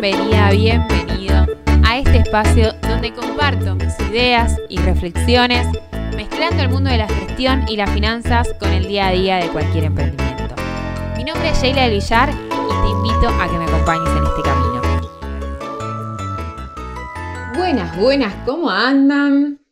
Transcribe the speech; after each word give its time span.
Bienvenida, 0.00 0.50
bienvenido 0.52 1.34
a 1.84 1.98
este 1.98 2.18
espacio 2.18 2.72
donde 2.82 3.12
comparto 3.12 3.74
mis 3.74 3.98
ideas 4.08 4.56
y 4.68 4.78
reflexiones 4.78 5.66
mezclando 6.14 6.62
el 6.62 6.68
mundo 6.68 6.88
de 6.88 6.98
la 6.98 7.08
gestión 7.08 7.64
y 7.68 7.76
las 7.76 7.90
finanzas 7.90 8.54
con 8.60 8.68
el 8.72 8.86
día 8.86 9.08
a 9.08 9.10
día 9.10 9.38
de 9.38 9.48
cualquier 9.48 9.84
emprendimiento. 9.84 10.54
Mi 11.16 11.24
nombre 11.24 11.48
es 11.48 11.60
Sheila 11.60 11.82
del 11.82 11.94
Villar 11.94 12.30
y 12.30 12.34
te 12.34 12.90
invito 12.90 13.28
a 13.28 13.50
que 13.50 13.58
me 13.58 13.64
acompañes 13.64 14.08
en 14.10 14.24
este 14.24 14.42
camino. 14.42 14.82
Buenas, 17.56 17.98
buenas, 17.98 18.34
¿cómo 18.46 18.70
andan? 18.70 19.66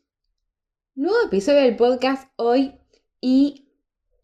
Nuevo 0.96 1.26
episodio 1.26 1.60
del 1.60 1.76
podcast 1.76 2.28
hoy 2.34 2.74
y 3.20 3.68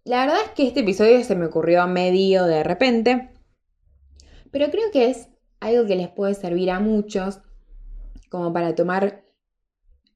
la 0.03 0.27
verdad 0.27 0.43
es 0.47 0.51
que 0.51 0.67
este 0.67 0.81
episodio 0.81 1.23
se 1.23 1.37
me 1.37 1.47
ocurrió 1.47 1.81
a 1.81 1.87
medio 1.87 2.45
de 2.47 2.65
repente, 2.65 3.31
pero 4.51 4.69
creo 4.69 4.91
que 4.91 5.09
es 5.09 5.29
algo 5.63 5.87
que 5.87 5.95
les 5.95 6.09
puede 6.09 6.35
servir 6.35 6.71
a 6.71 6.81
muchos 6.81 7.41
como 8.29 8.53
para 8.53 8.75
tomar 8.75 9.25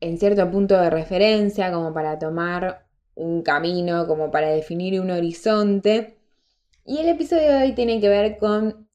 en 0.01 0.19
cierto 0.19 0.51
punto 0.51 0.77
de 0.77 0.91
referencia, 0.91 1.73
como 1.73 1.95
para 1.95 2.19
tomar 2.19 2.87
un 3.15 3.43
camino, 3.43 4.07
como 4.07 4.31
para 4.31 4.49
definir 4.49 5.01
un 5.01 5.11
horizonte. 5.11 6.19
Y 6.85 6.99
el 6.99 7.09
episodio 7.09 7.49
de 7.49 7.63
hoy 7.63 7.73
tiene 7.75 8.01
que 8.01 8.09
ver 8.09 8.39
con 8.39 8.89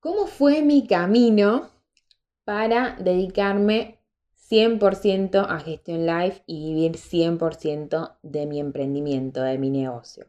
cómo 0.00 0.26
fue 0.26 0.62
mi 0.62 0.86
camino 0.86 1.70
para 2.44 2.96
dedicarme 3.00 4.00
100% 4.50 5.46
a 5.48 5.60
gestión 5.60 6.04
live 6.04 6.42
y 6.46 6.74
vivir 6.74 6.98
100% 6.98 8.18
de 8.22 8.46
mi 8.46 8.60
emprendimiento, 8.60 9.42
de 9.42 9.56
mi 9.56 9.70
negocio. 9.70 10.26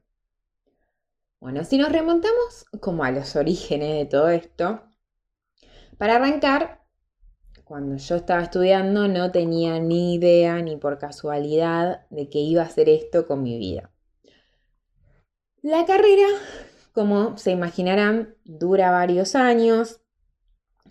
Bueno, 1.42 1.66
si 1.66 1.78
nos 1.78 1.92
remontamos 1.92 2.66
como 2.80 3.04
a 3.04 3.12
los 3.12 3.36
orígenes 3.36 3.94
de 3.98 4.06
todo 4.06 4.30
esto, 4.30 4.82
para 5.98 6.18
arrancar, 6.18 6.86
cuando 7.64 7.98
yo 7.98 8.16
estaba 8.16 8.44
estudiando 8.44 9.08
no 9.08 9.32
tenía 9.32 9.80
ni 9.80 10.14
idea 10.16 10.62
ni 10.62 10.78
por 10.78 11.00
casualidad 11.00 12.06
de 12.10 12.30
que 12.30 12.40
iba 12.40 12.62
a 12.62 12.66
hacer 12.66 12.90
esto 12.90 13.26
con 13.26 13.42
mi 13.42 13.58
vida. 13.58 13.92
La 15.64 15.86
carrera, 15.86 16.28
como 16.94 17.38
se 17.40 17.52
imaginarán, 17.52 18.36
dura 18.44 18.92
varios 18.92 19.36
años. 19.36 20.02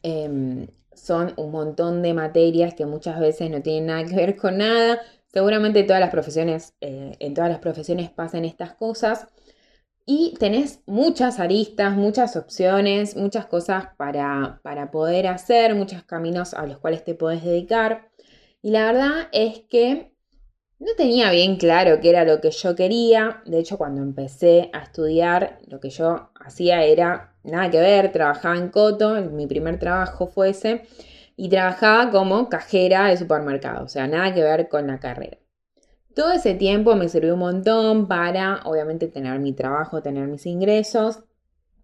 Em, 0.03 0.67
son 0.93 1.33
un 1.37 1.53
montón 1.53 2.03
de 2.03 2.13
materias 2.13 2.75
que 2.75 2.87
muchas 2.87 3.21
veces 3.21 3.51
no 3.51 3.63
tienen 3.63 3.87
nada 3.87 4.05
que 4.05 4.17
ver 4.17 4.37
con 4.37 4.59
nada. 4.59 5.01
Seguramente 5.33 5.85
todas 5.85 6.01
las 6.01 6.11
profesiones, 6.11 6.75
eh, 6.81 7.17
en 7.21 7.35
todas 7.35 7.51
las 7.51 7.61
profesiones 7.61 8.11
pasan 8.11 8.45
estas 8.45 8.75
cosas. 8.75 9.29
Y 10.07 10.35
tenés 10.39 10.83
muchas 10.87 11.41
aristas, 11.41 11.97
muchas 11.97 12.37
opciones, 12.37 13.17
muchas 13.17 13.47
cosas 13.47 13.89
para, 13.97 14.61
para 14.63 14.91
poder 14.91 15.27
hacer, 15.27 15.75
muchos 15.75 16.03
caminos 16.03 16.53
a 16.53 16.67
los 16.67 16.79
cuales 16.79 17.05
te 17.05 17.15
podés 17.15 17.43
dedicar. 17.43 18.11
Y 18.61 18.71
la 18.71 18.87
verdad 18.87 19.29
es 19.33 19.61
que 19.71 20.15
no 20.79 20.93
tenía 20.97 21.31
bien 21.31 21.57
claro 21.57 22.01
qué 22.01 22.11
era 22.11 22.25
lo 22.25 22.41
que 22.41 22.51
yo 22.51 22.77
quería. 22.77 23.43
De 23.47 23.59
hecho, 23.59 23.79
cuando 23.79 24.03
empecé 24.03 24.71
a 24.75 24.81
estudiar, 24.83 25.61
lo 25.69 25.81
que 25.81 25.89
yo 25.91 26.31
hacía 26.39 26.85
era 26.85 27.35
nada 27.43 27.71
que 27.71 27.81
ver. 27.81 28.13
Trabajaba 28.13 28.57
en 28.57 28.69
Coto, 28.69 29.15
mi 29.23 29.47
primer 29.47 29.79
trabajo 29.79 30.27
fue 30.27 30.51
ese, 30.51 30.83
y 31.37 31.49
trabajaba 31.49 32.11
como 32.11 32.49
cajera 32.51 33.07
de 33.07 33.17
supermercado. 33.17 33.85
O 33.85 33.89
sea, 33.89 34.07
nada 34.07 34.35
que 34.35 34.43
ver 34.43 34.69
con 34.69 34.87
la 34.87 34.99
carrera. 35.01 35.39
Todo 36.15 36.33
ese 36.33 36.55
tiempo 36.55 36.95
me 36.95 37.09
sirvió 37.09 37.35
un 37.35 37.41
montón 37.41 38.07
para, 38.09 38.61
obviamente, 38.65 39.09
tener 39.09 39.39
mi 39.41 39.53
trabajo, 39.53 40.03
tener 40.03 40.29
mis 40.29 40.47
ingresos. 40.47 41.21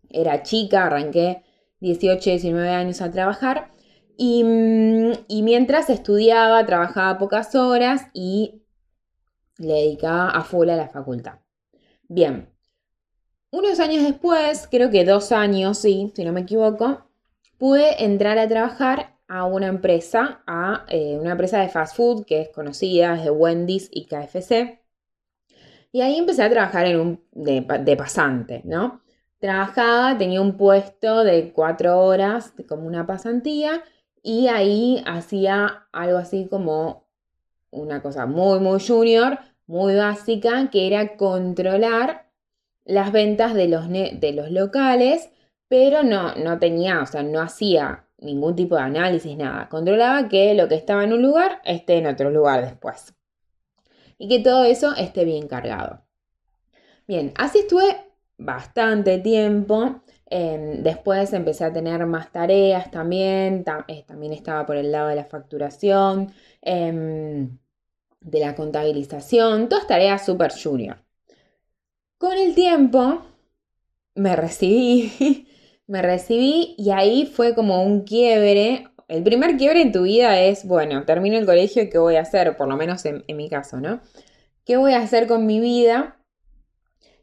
Era 0.08 0.42
chica, 0.42 0.86
arranqué 0.86 1.42
18, 1.80 2.30
19 2.30 2.68
años 2.70 3.00
a 3.00 3.10
trabajar. 3.10 3.72
Y, 4.16 4.44
mm, 4.44 5.12
y 5.28 5.42
mientras 5.42 5.90
estudiaba, 5.90 6.64
trabajaba 6.66 7.18
pocas 7.18 7.54
horas 7.54 8.06
y 8.12 8.62
le 9.58 9.74
dedicaba 9.74 10.30
a 10.30 10.42
full 10.42 10.68
a 10.70 10.76
la 10.76 10.88
facultad. 10.88 11.40
Bien, 12.08 12.48
unos 13.50 13.80
años 13.80 14.04
después, 14.04 14.68
creo 14.70 14.90
que 14.90 15.04
dos 15.04 15.32
años, 15.32 15.78
sí, 15.78 16.12
si 16.14 16.24
no 16.24 16.32
me 16.32 16.42
equivoco, 16.42 17.04
pude 17.58 18.04
entrar 18.04 18.38
a 18.38 18.48
trabajar 18.48 19.16
a 19.30 19.44
una 19.44 19.68
empresa, 19.68 20.42
a 20.46 20.84
eh, 20.88 21.16
una 21.18 21.32
empresa 21.32 21.60
de 21.60 21.68
fast 21.68 21.96
food 21.96 22.24
que 22.26 22.40
es 22.42 22.48
conocida, 22.48 23.14
es 23.14 23.24
de 23.24 23.30
Wendy's 23.30 23.88
y 23.92 24.06
KFC. 24.06 24.80
Y 25.92 26.00
ahí 26.02 26.18
empecé 26.18 26.42
a 26.42 26.50
trabajar 26.50 26.86
en 26.86 27.00
un, 27.00 27.24
de, 27.32 27.96
pasante, 27.96 28.62
¿no? 28.64 29.02
Trabajaba, 29.38 30.18
tenía 30.18 30.40
un 30.40 30.56
puesto 30.56 31.22
de 31.22 31.52
cuatro 31.52 32.00
horas, 32.00 32.52
como 32.68 32.86
una 32.88 33.06
pasantía, 33.06 33.84
y 34.22 34.48
ahí 34.48 35.02
hacía 35.06 35.86
algo 35.92 36.18
así 36.18 36.48
como 36.48 37.06
una 37.70 38.02
cosa 38.02 38.26
muy, 38.26 38.58
muy 38.58 38.80
junior, 38.84 39.38
muy 39.66 39.94
básica, 39.94 40.70
que 40.70 40.88
era 40.88 41.16
controlar 41.16 42.26
las 42.84 43.12
ventas 43.12 43.54
de 43.54 43.68
los, 43.68 43.88
de 43.88 44.32
los 44.34 44.50
locales, 44.50 45.30
pero 45.68 46.02
no, 46.02 46.34
no 46.34 46.58
tenía, 46.58 47.00
o 47.02 47.06
sea, 47.06 47.22
no 47.22 47.40
hacía 47.40 48.06
ningún 48.20 48.54
tipo 48.56 48.76
de 48.76 48.82
análisis, 48.82 49.36
nada. 49.36 49.68
Controlaba 49.68 50.28
que 50.28 50.54
lo 50.54 50.68
que 50.68 50.74
estaba 50.76 51.04
en 51.04 51.12
un 51.12 51.22
lugar 51.22 51.60
esté 51.64 51.98
en 51.98 52.06
otro 52.06 52.30
lugar 52.30 52.62
después. 52.62 53.14
Y 54.18 54.28
que 54.28 54.40
todo 54.40 54.64
eso 54.64 54.94
esté 54.96 55.24
bien 55.24 55.48
cargado. 55.48 56.04
Bien, 57.06 57.32
así 57.36 57.60
estuve 57.60 57.96
bastante 58.38 59.18
tiempo. 59.18 60.02
Em, 60.26 60.82
después 60.82 61.32
empecé 61.32 61.64
a 61.64 61.72
tener 61.72 62.06
más 62.06 62.30
tareas 62.32 62.90
también. 62.90 63.64
Eh, 63.88 64.04
también 64.06 64.32
estaba 64.32 64.66
por 64.66 64.76
el 64.76 64.92
lado 64.92 65.08
de 65.08 65.16
la 65.16 65.24
facturación, 65.24 66.32
em, 66.62 67.58
de 68.20 68.40
la 68.40 68.54
contabilización, 68.54 69.68
todas 69.68 69.86
tareas 69.86 70.24
super 70.24 70.52
junior. 70.52 70.98
Con 72.18 72.36
el 72.36 72.54
tiempo 72.54 73.22
me 74.14 74.36
recibí 74.36 75.48
me 75.90 76.02
recibí 76.02 76.76
y 76.78 76.90
ahí 76.92 77.26
fue 77.26 77.54
como 77.54 77.82
un 77.82 78.02
quiebre. 78.02 78.86
El 79.08 79.24
primer 79.24 79.56
quiebre 79.56 79.82
en 79.82 79.90
tu 79.90 80.04
vida 80.04 80.40
es, 80.40 80.64
bueno, 80.64 81.04
termino 81.04 81.36
el 81.36 81.44
colegio 81.44 81.90
qué 81.90 81.98
voy 81.98 82.14
a 82.14 82.20
hacer, 82.20 82.56
por 82.56 82.68
lo 82.68 82.76
menos 82.76 83.04
en, 83.06 83.24
mi 83.36 83.48
caso, 83.48 83.80
¿no? 83.80 84.00
¿Qué 84.64 84.76
voy 84.76 84.92
a 84.94 85.02
hacer 85.02 85.26
con 85.26 85.46
mi 85.46 85.58
vida? 85.58 86.16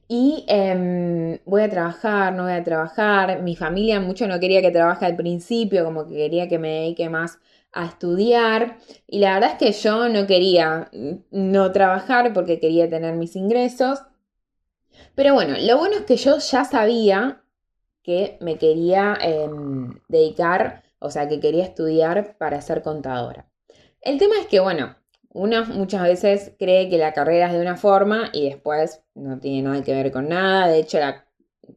Y 0.10 0.44
em, 0.50 1.40
voy 1.46 1.62
a 1.62 1.70
trabajar, 1.70 2.34
no 2.34 2.44
voy 2.44 2.52
a 2.52 2.64
trabajar. 2.64 3.42
Mi 3.42 3.56
familia 3.56 4.02
mucho 4.02 4.28
no 4.28 4.38
quería 4.38 4.62
que 4.62 4.72
trabaje 4.72 5.06
al 5.06 5.16
principio, 5.16 5.86
como 5.86 6.06
que 6.06 6.16
quería 6.16 6.50
que 6.50 6.60
me 6.60 6.82
dedique 6.82 7.10
más 7.10 7.40
a 7.72 7.86
estudiar. 7.86 8.80
Y 9.08 9.20
la 9.20 9.36
verdad 9.36 9.52
es 9.52 9.58
que 9.58 9.72
yo 9.72 10.10
no 10.10 10.28
quería 10.28 10.92
no 11.32 11.72
trabajar 11.72 12.34
porque 12.34 12.60
quería 12.60 12.90
tener 12.90 13.16
mis 13.16 13.38
ingresos. 13.38 14.02
Pero 15.16 15.34
bueno, 15.34 15.56
lo 15.58 15.78
bueno 15.78 15.96
es 15.96 16.02
que 16.02 16.18
yo 16.18 16.38
ya 16.40 16.66
sabía 16.66 17.44
que 18.08 18.38
me 18.40 18.58
quería 18.58 19.18
em, 19.22 20.00
dedicar, 20.08 20.84
o 21.00 21.12
sea, 21.12 21.28
que 21.28 21.42
quería 21.42 21.66
estudiar 21.66 22.38
para 22.38 22.62
ser 22.62 22.82
contadora. 22.82 23.50
El 24.02 24.18
tema 24.18 24.36
es 24.40 24.48
que, 24.48 24.62
bueno, 24.62 24.96
uno 25.34 25.66
muchas 25.66 26.04
veces 26.04 26.54
cree 26.58 26.90
que 26.90 26.98
la 26.98 27.14
carrera 27.14 27.48
es 27.48 27.54
de 27.54 27.62
una 27.62 27.76
forma 27.76 28.30
y 28.34 28.50
después 28.50 29.04
no 29.14 29.40
tiene 29.40 29.64
nada 29.64 29.84
que 29.84 29.94
ver 29.94 30.12
con 30.14 30.30
nada. 30.30 30.70
De 30.70 30.80
hecho, 30.80 31.00
la 31.00 31.26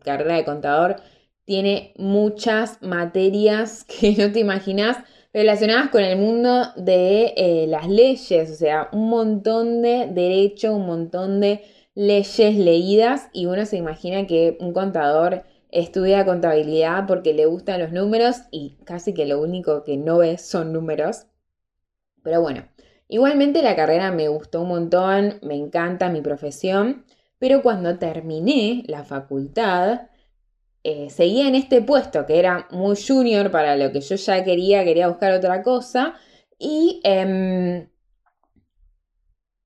carrera 0.04 0.36
de 0.36 0.44
contador 0.44 0.96
tiene 1.44 1.94
muchas 1.96 2.80
materias 2.80 3.84
que 4.00 4.14
no 4.16 4.32
te 4.32 4.38
imaginas 4.38 4.98
relacionadas 5.32 5.91
con 5.91 6.02
el 6.04 6.16
mundo 6.16 6.66
de 6.76 7.34
eh, 7.36 7.66
las 7.68 7.88
leyes, 7.88 8.50
o 8.52 8.54
sea, 8.54 8.88
un 8.92 9.08
montón 9.10 9.82
de 9.82 10.06
derecho, 10.12 10.76
un 10.76 10.86
montón 10.86 11.41
de 11.41 11.64
leyes 11.94 12.56
leídas 12.56 13.28
y 13.32 13.47
uno 13.47 13.66
se 13.66 13.76
imagina 13.78 14.26
que 14.28 14.56
un 14.60 14.72
contador 14.72 15.44
estudia 15.72 16.25
contabilidad 16.25 17.06
porque 17.06 17.34
le 17.34 17.47
gustan 17.47 17.80
los 17.80 17.92
números 17.92 18.42
y 18.50 18.77
casi 18.84 19.15
que 19.15 19.27
lo 19.27 19.41
único 19.41 19.84
que 19.84 19.97
no 19.97 20.18
ves 20.18 20.42
son 20.42 20.72
números. 20.72 21.27
Pero 22.22 22.41
bueno, 22.41 22.68
igualmente 23.09 23.62
la 23.62 23.77
carrera 23.77 24.10
me 24.12 24.28
gustó 24.28 24.62
un 24.62 24.68
montón, 24.68 25.39
me 25.42 25.54
encanta 25.54 26.10
mi 26.10 26.21
profesión, 26.21 27.04
pero 27.39 27.62
cuando 27.62 27.98
terminé 27.98 28.84
la 28.86 29.04
facultad, 29.04 30.09
eh, 30.83 31.10
seguía 31.10 31.48
en 31.48 31.54
este 31.54 31.83
puesto 31.83 32.27
que 32.27 32.39
era 32.39 32.66
muy 32.71 32.97
junior 32.97 33.50
para 33.50 33.77
lo 33.77 33.92
que 33.92 34.00
yo 34.00 34.16
ya 34.16 34.45
quería, 34.45 34.84
quería 34.84 35.09
buscar 35.09 35.33
otra 35.33 35.62
cosa 35.62 36.15
y 36.59 37.00
em, 37.04 37.89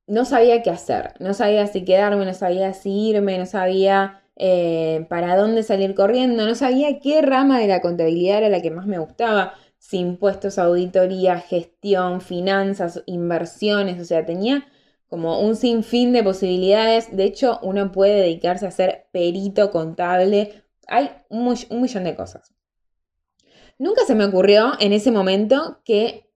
no 0.07 0.25
sabía 0.25 0.63
qué 0.63 0.71
hacer, 0.71 1.15
no 1.21 1.35
sabía 1.35 1.67
si 1.67 1.85
quedarme, 1.85 2.25
no 2.25 2.35
sabía 2.35 2.75
si 2.75 3.11
irme, 3.11 3.39
no 3.39 3.47
sabía 3.47 4.24
eh, 4.37 5.07
para 5.09 5.37
dónde 5.37 5.63
salir 5.63 5.95
corriendo, 5.95 6.45
no 6.47 6.55
sabía 6.55 6.99
qué 7.01 7.23
rama 7.23 7.61
de 7.61 7.69
la 7.69 7.81
contabilidad 7.81 8.39
era 8.39 8.49
la 8.49 8.63
que 8.63 8.71
más 8.71 8.87
me 8.87 8.99
gustaba, 8.99 9.55
si 9.79 9.99
impuestos, 9.99 10.59
auditoría, 10.59 11.39
gestión, 11.39 12.21
finanzas, 12.21 13.03
inversiones, 13.07 14.01
o 14.01 14.05
sea, 14.05 14.25
tenía 14.25 14.67
como 15.09 15.41
un 15.41 15.57
sinfín 15.57 16.13
de 16.13 16.23
posibilidades. 16.25 17.15
De 17.17 17.25
hecho, 17.25 17.61
uno 17.63 17.93
puede 17.93 18.21
dedicarse 18.21 18.67
a 18.67 18.71
ser 18.71 19.07
perito 19.13 19.71
contable. 19.71 20.65
Hay 20.89 21.11
un, 21.29 21.45
millón 21.81 22.05
de 22.05 22.17
cosas. 22.17 22.53
nunca 23.79 24.05
se 24.07 24.15
me 24.15 24.25
ocurrió 24.25 24.73
en 24.81 24.93
ese 24.93 25.11
momento 25.11 25.81
que 25.85 26.31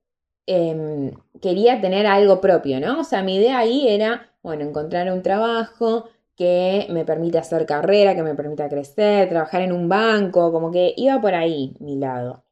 em, 0.46 1.12
quería 1.40 1.80
tener 1.80 2.06
algo 2.06 2.40
propio, 2.40 2.80
¿no? 2.80 3.00
O 3.00 3.04
sea, 3.04 3.22
mi 3.22 3.36
idea 3.36 3.58
ahí 3.58 3.88
era, 3.88 4.32
bueno, 4.42 4.64
encontrar 4.64 5.10
un 5.12 5.22
trabajo 5.22 6.08
que 6.38 6.86
me 6.90 7.04
permita 7.04 7.40
hacer 7.40 7.66
carrera, 7.66 8.14
que 8.14 8.22
me 8.22 8.36
permita 8.36 8.68
crecer, 8.68 9.28
trabajar 9.28 9.60
en 9.62 9.72
un 9.72 9.88
banco, 9.88 10.52
como 10.52 10.70
que 10.70 10.94
iba 10.96 11.20
por 11.20 11.34
ahí 11.34 11.74
mi 11.80 11.96
lado. 11.96 12.44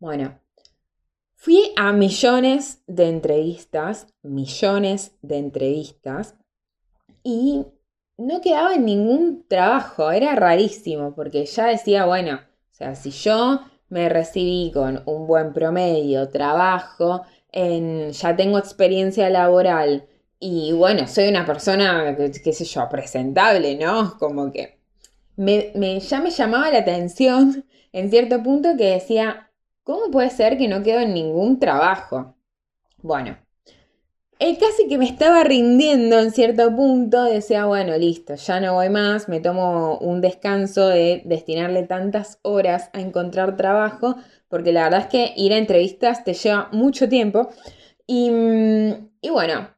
Bueno, 0.00 0.40
fui 1.34 1.72
a 1.76 1.92
millones 1.92 2.82
de 2.86 3.10
entrevistas, 3.10 4.06
millones 4.22 5.12
de 5.20 5.36
entrevistas, 5.36 6.34
y 7.22 7.66
no 8.16 8.40
quedaba 8.40 8.74
en 8.74 8.86
ningún 8.86 9.44
trabajo, 9.48 10.10
era 10.10 10.34
rarísimo, 10.34 11.14
porque 11.14 11.44
ya 11.44 11.66
decía, 11.66 12.06
bueno, 12.06 12.36
o 12.72 12.74
sea, 12.74 12.94
si 12.94 13.10
yo 13.10 13.60
me 13.90 14.08
recibí 14.08 14.70
con 14.72 15.02
un 15.04 15.26
buen 15.26 15.52
promedio, 15.52 16.30
trabajo, 16.30 17.22
en, 17.52 18.12
ya 18.12 18.34
tengo 18.34 18.58
experiencia 18.58 19.28
laboral 19.28 20.08
y 20.46 20.72
bueno, 20.72 21.08
soy 21.08 21.28
una 21.28 21.46
persona, 21.46 22.14
qué 22.16 22.52
sé 22.52 22.64
yo, 22.66 22.86
presentable, 22.90 23.76
¿no? 23.76 24.18
Como 24.18 24.52
que 24.52 24.78
me, 25.36 26.00
ya 26.00 26.20
me 26.20 26.30
llamaba 26.30 26.70
la 26.70 26.80
atención 26.80 27.64
en 27.92 28.10
cierto 28.10 28.42
punto 28.42 28.76
que 28.76 28.90
decía, 28.90 29.50
¿cómo 29.84 30.10
puede 30.10 30.28
ser 30.28 30.58
que 30.58 30.68
no 30.68 30.82
quedo 30.82 31.00
en 31.00 31.14
ningún 31.14 31.58
trabajo? 31.58 32.36
Bueno, 32.98 33.38
él 34.38 34.58
casi 34.58 34.86
que 34.86 34.98
me 34.98 35.06
estaba 35.06 35.44
rindiendo 35.44 36.18
en 36.18 36.30
cierto 36.30 36.76
punto, 36.76 37.24
decía, 37.24 37.64
bueno, 37.64 37.96
listo, 37.96 38.34
ya 38.34 38.60
no 38.60 38.74
voy 38.74 38.90
más, 38.90 39.30
me 39.30 39.40
tomo 39.40 39.96
un 39.96 40.20
descanso 40.20 40.88
de 40.88 41.22
destinarle 41.24 41.84
tantas 41.84 42.38
horas 42.42 42.90
a 42.92 43.00
encontrar 43.00 43.56
trabajo, 43.56 44.16
porque 44.48 44.72
la 44.74 44.84
verdad 44.84 45.00
es 45.00 45.06
que 45.06 45.32
ir 45.38 45.54
a 45.54 45.56
entrevistas 45.56 46.22
te 46.22 46.34
lleva 46.34 46.68
mucho 46.70 47.08
tiempo. 47.08 47.48
Y, 48.06 48.30
y 49.22 49.30
bueno, 49.30 49.73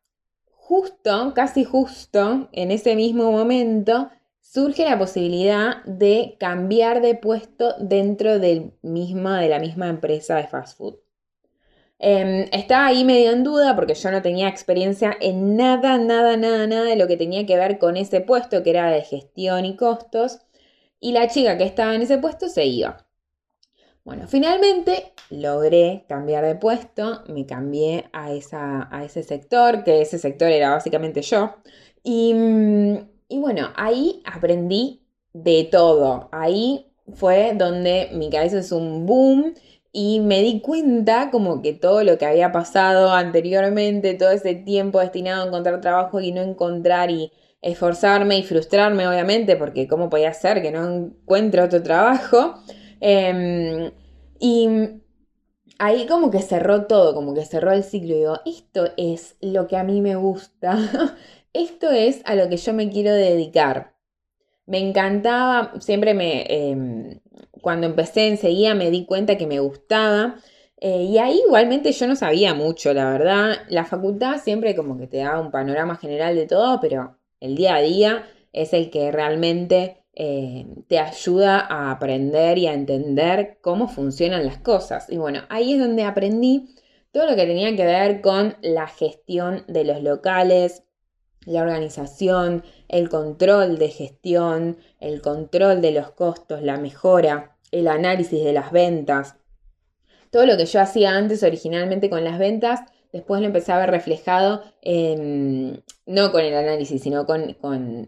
justo, 0.68 1.32
casi 1.32 1.62
justo, 1.62 2.48
en 2.50 2.72
ese 2.72 2.96
mismo 2.96 3.30
momento, 3.30 4.10
surge 4.40 4.84
la 4.84 4.98
posibilidad 4.98 5.84
de 5.84 6.36
cambiar 6.40 7.00
de 7.02 7.14
puesto 7.14 7.74
dentro 7.78 8.40
del 8.40 8.72
misma, 8.82 9.40
de 9.40 9.48
la 9.48 9.60
misma 9.60 9.88
empresa 9.88 10.34
de 10.36 10.48
fast 10.48 10.76
food. 10.76 10.96
Em, 12.00 12.48
estaba 12.52 12.86
ahí 12.86 13.04
medio 13.04 13.30
en 13.30 13.44
duda 13.44 13.76
porque 13.76 13.94
yo 13.94 14.10
no 14.10 14.22
tenía 14.22 14.48
experiencia 14.48 15.16
en 15.20 15.56
nada, 15.56 15.98
nada, 15.98 16.36
nada, 16.36 16.66
nada 16.66 16.84
de 16.84 16.96
lo 16.96 17.06
que 17.06 17.16
tenía 17.16 17.46
que 17.46 17.56
ver 17.56 17.78
con 17.78 17.96
ese 17.96 18.20
puesto 18.20 18.64
que 18.64 18.70
era 18.70 18.90
de 18.90 19.02
gestión 19.02 19.64
y 19.64 19.76
costos. 19.76 20.40
Y 20.98 21.12
la 21.12 21.28
chica 21.28 21.56
que 21.58 21.64
estaba 21.64 21.94
en 21.94 22.02
ese 22.02 22.19
puesto 22.19 22.48
se 22.48 22.66
iba. 22.66 23.06
Bueno, 24.06 24.29
finalmente 24.29 25.14
logré 25.31 26.05
cambiar 26.08 26.44
de 26.44 26.55
puesto, 26.55 27.25
me 27.26 27.44
cambié 27.44 28.05
a, 28.12 28.32
esa, 28.32 28.88
a 28.97 29.05
ese 29.05 29.25
sector, 29.25 29.82
que 29.82 30.00
ese 30.00 30.20
sector 30.20 30.49
era 30.49 30.70
básicamente 30.70 31.23
yo. 31.23 31.56
Y, 32.05 32.32
y 33.29 33.38
bueno, 33.41 33.70
ahí 33.75 34.23
aprendí 34.25 35.03
de 35.32 35.64
todo. 35.73 36.29
Ahí 36.31 36.93
fue 37.14 37.55
donde 37.56 38.11
mi 38.12 38.31
cabeza 38.31 38.61
es 38.61 38.70
un 38.70 39.06
boom 39.06 39.55
y 39.91 40.20
me 40.20 40.41
di 40.41 40.61
cuenta 40.61 41.31
como 41.32 41.61
que 41.61 41.73
todo 41.73 42.05
lo 42.05 42.17
que 42.17 42.26
había 42.26 42.53
pasado 42.53 43.11
anteriormente, 43.11 44.14
todo 44.14 44.31
ese 44.31 44.55
tiempo 44.55 45.00
destinado 45.00 45.43
a 45.43 45.47
encontrar 45.49 45.81
trabajo 45.81 46.20
y 46.20 46.31
no 46.31 46.43
encontrar 46.43 47.11
y 47.11 47.32
esforzarme 47.61 48.38
y 48.38 48.44
frustrarme 48.44 49.08
obviamente, 49.08 49.56
porque 49.56 49.88
cómo 49.88 50.08
podía 50.08 50.32
ser 50.32 50.62
que 50.62 50.70
no 50.70 50.88
encuentre 50.88 51.61
otro 51.61 51.82
trabajo. 51.82 52.55
Em, 53.00 53.90
y 54.38 54.69
ahí 55.78 56.06
como 56.06 56.31
que 56.31 56.40
cerró 56.43 56.87
todo, 56.87 57.14
como 57.14 57.34
que 57.34 57.44
cerró 57.44 57.72
el 57.72 57.84
ciclo. 57.84 58.14
Y 58.14 58.19
digo, 58.19 58.40
esto 58.46 58.88
es 58.96 59.37
lo 59.40 59.66
que 59.66 59.76
a 59.76 59.84
mí 59.84 60.00
me 60.00 60.16
gusta, 60.16 60.78
esto 61.52 61.90
es 61.90 62.22
a 62.25 62.34
lo 62.34 62.48
que 62.48 62.56
yo 62.56 62.72
me 62.72 62.90
quiero 62.90 63.12
dedicar. 63.12 63.94
Me 64.66 64.78
encantaba, 64.78 65.72
siempre 65.81 66.14
me, 66.14 66.44
em, 66.48 67.20
cuando 67.62 67.87
empecé 67.87 68.28
enseguida 68.28 68.75
me 68.75 68.90
di 68.90 69.06
cuenta 69.06 69.37
que 69.38 69.46
me 69.46 69.60
gustaba. 69.60 70.37
Eh, 70.78 71.04
y 71.04 71.19
ahí 71.19 71.40
igualmente 71.46 71.93
yo 71.93 72.06
no 72.06 72.16
sabía 72.16 72.54
mucho, 72.54 72.93
la 72.94 73.10
verdad. 73.10 73.56
La 73.69 73.84
facultad 73.84 74.38
siempre 74.43 74.75
como 74.76 74.98
que 74.98 75.06
te 75.06 75.19
da 75.19 75.40
un 75.40 75.50
panorama 75.50 75.96
general 75.96 76.37
de 76.37 76.46
todo, 76.46 76.81
pero 76.81 77.16
el 77.40 77.56
día 77.56 77.76
a 77.76 77.81
día 77.81 78.26
es 78.52 78.72
el 78.72 78.90
que 78.90 79.12
realmente 79.12 80.02
eh, 80.18 80.66
te 80.88 80.98
ayuda 80.98 81.60
a 81.60 81.90
aprender 81.90 82.56
y 82.56 82.66
a 82.66 82.72
entender 82.72 83.58
cómo 83.60 83.86
funcionan 83.86 84.46
las 84.46 84.56
cosas. 84.56 85.10
Y 85.10 85.18
bueno, 85.18 85.42
ahí 85.50 85.74
es 85.74 85.78
donde 85.78 86.04
aprendí 86.04 86.74
todo 87.12 87.26
lo 87.26 87.36
que 87.36 87.46
tenía 87.46 87.76
que 87.76 87.84
ver 87.84 88.22
con 88.22 88.56
la 88.62 88.86
gestión 88.88 89.64
de 89.68 89.84
los 89.84 90.02
locales, 90.02 90.84
la 91.44 91.60
organización, 91.60 92.64
el 92.88 93.10
control 93.10 93.78
de 93.78 93.88
gestión, 93.90 94.78
el 95.00 95.20
control 95.20 95.82
de 95.82 95.92
los 95.92 96.10
costos, 96.12 96.62
la 96.62 96.78
mejora, 96.78 97.56
el 97.70 97.86
análisis 97.86 98.42
de 98.42 98.54
las 98.54 98.72
ventas. 98.72 99.36
Todo 100.30 100.46
lo 100.46 100.56
que 100.56 100.66
yo 100.66 100.80
hacía 100.80 101.10
antes 101.14 101.42
originalmente 101.42 102.08
con 102.08 102.24
las 102.24 102.38
ventas, 102.38 102.80
después 103.12 103.41
lo 103.41 103.47
empecé 103.47 103.73
a 103.73 103.79
ver 103.79 103.91
reflejado 103.91 104.62
no 106.06 106.32
con 106.32 106.41
el 106.44 106.55
análisis, 106.55 107.03
sino 107.03 107.26
con, 107.26 107.56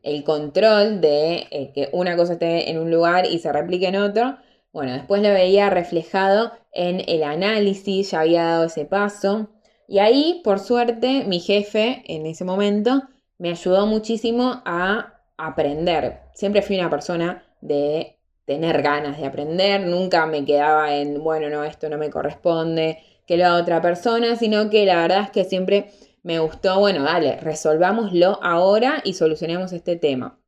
el 0.03 0.25
control 0.25 1.01
de 1.01 1.47
eh, 1.51 1.73
que 1.75 1.89
una 1.93 2.17
cosa 2.17 2.35
esté 2.35 2.71
en 2.71 2.79
un 2.79 2.91
lugar 2.91 3.27
y 3.27 3.39
se 3.39 3.53
replique 3.53 3.89
en 3.89 3.97
otro. 3.97 4.37
Bueno, 4.73 4.93
después 4.93 5.23
lo 5.23 5.31
veía 5.31 5.71
reflejado 5.71 6.53
en 6.73 7.03
el 7.09 7.23
análisis, 7.25 8.11
ya 8.11 8.21
había 8.21 8.45
dado 8.45 8.65
ese 8.67 8.85
paso. 8.85 9.49
Y 9.89 9.99
ahí, 9.99 10.41
por 10.45 10.59
suerte, 10.59 11.25
mi 11.27 11.41
jefe 11.41 12.03
en 12.07 12.27
ese 12.27 12.45
momento 12.45 13.03
me 13.39 13.51
ayudó 13.51 13.87
muchísimo 13.87 14.63
a 14.65 15.23
aprender. 15.37 16.21
Siempre 16.35 16.63
fui 16.63 16.79
una 16.79 16.91
persona 16.91 17.43
de 17.61 18.19
tener 18.45 18.83
ganas 18.83 19.19
de 19.19 19.27
aprender, 19.27 19.83
nunca 19.83 20.27
me 20.27 20.45
quedaba 20.45 20.95
en, 20.95 21.23
bueno, 21.23 21.51
no, 21.51 21.65
esto 21.65 21.89
no 21.89 21.99
me 21.99 22.11
corresponde, 22.11 22.99
que 23.29 23.37
lo 23.37 23.47
haga 23.47 23.61
otra 23.61 23.83
persona, 23.83 24.37
sino 24.37 24.71
que 24.71 24.87
la 24.87 25.03
verdad 25.03 25.25
es 25.25 25.31
que 25.31 25.45
siempre 25.45 25.93
me 26.23 26.41
gustó, 26.41 26.81
bueno, 26.81 27.05
dale, 27.05 27.37
resolvámoslo 27.37 28.41
ahora 28.43 29.03
y 29.05 29.13
solucionemos 29.13 29.73
este 29.75 29.97
tema. 29.97 30.41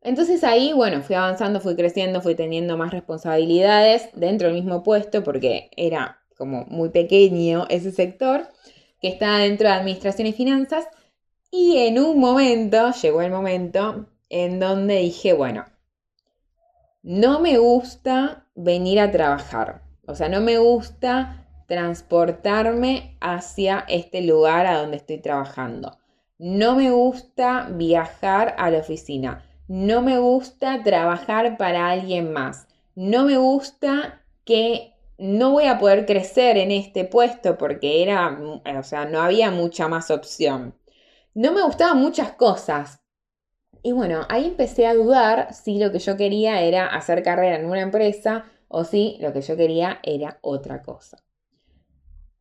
Entonces 0.00 0.44
ahí, 0.44 0.72
bueno, 0.72 1.02
fui 1.02 1.16
avanzando, 1.16 1.60
fui 1.60 1.74
creciendo, 1.74 2.22
fui 2.22 2.36
teniendo 2.36 2.76
más 2.78 2.92
responsabilidades 2.92 4.08
dentro 4.14 4.46
del 4.46 4.56
mismo 4.56 4.84
puesto 4.84 5.24
porque 5.24 5.68
era 5.76 6.22
como 6.38 6.64
muy 6.66 6.90
pequeño 6.90 7.66
ese 7.68 7.90
sector 7.90 8.48
que 9.02 9.08
está 9.08 9.38
dentro 9.38 9.68
de 9.68 9.74
administración 9.74 10.28
y 10.28 10.32
finanzas 10.32 10.86
y 11.50 11.78
en 11.78 11.98
un 11.98 12.20
momento, 12.20 12.92
llegó 13.02 13.20
el 13.20 13.32
momento 13.32 14.06
en 14.28 14.60
donde 14.60 14.98
dije, 14.98 15.32
bueno, 15.32 15.66
no 17.02 17.40
me 17.40 17.58
gusta 17.58 18.46
venir 18.54 19.00
a 19.00 19.10
trabajar. 19.10 19.82
O 20.06 20.14
sea, 20.14 20.28
no 20.28 20.40
me 20.40 20.58
gusta 20.58 21.39
transportarme 21.70 23.16
hacia 23.22 23.86
este 23.88 24.20
lugar 24.20 24.66
a 24.66 24.76
donde 24.76 24.98
estoy 24.98 25.22
trabajando. 25.22 25.96
No 26.36 26.76
me 26.76 26.90
gusta 26.90 27.70
viajar 27.70 28.54
a 28.58 28.70
la 28.70 28.80
oficina. 28.80 29.42
No 29.68 30.02
me 30.02 30.18
gusta 30.18 30.82
trabajar 30.82 31.56
para 31.56 31.88
alguien 31.88 32.34
más. 32.34 32.68
No 32.94 33.24
me 33.24 33.38
gusta 33.38 34.20
que 34.44 34.92
no 35.16 35.52
voy 35.52 35.64
a 35.64 35.78
poder 35.78 36.04
crecer 36.04 36.58
en 36.58 36.72
este 36.72 37.06
puesto 37.06 37.56
porque 37.56 38.02
era, 38.02 38.38
o 38.78 38.82
sea, 38.82 39.06
no 39.06 39.22
había 39.22 39.50
mucha 39.50 39.88
más 39.88 40.10
opción 40.10 40.74
no 41.34 41.52
me 41.52 41.62
gustaban 41.62 41.98
muchas 41.98 42.32
cosas. 42.32 43.00
Y 43.82 43.92
bueno, 43.92 44.26
ahí 44.28 44.46
empecé 44.46 44.86
a 44.86 44.94
dudar 44.94 45.54
si 45.54 45.78
lo 45.78 45.90
que 45.92 45.98
yo 45.98 46.16
quería 46.16 46.62
era 46.62 46.86
hacer 46.86 47.22
carrera 47.22 47.56
en 47.56 47.66
una 47.66 47.80
empresa 47.80 48.44
o 48.68 48.84
si 48.84 49.16
lo 49.20 49.32
que 49.32 49.40
yo 49.40 49.56
quería 49.56 50.00
era 50.02 50.38
otra 50.42 50.82
cosa. 50.82 51.18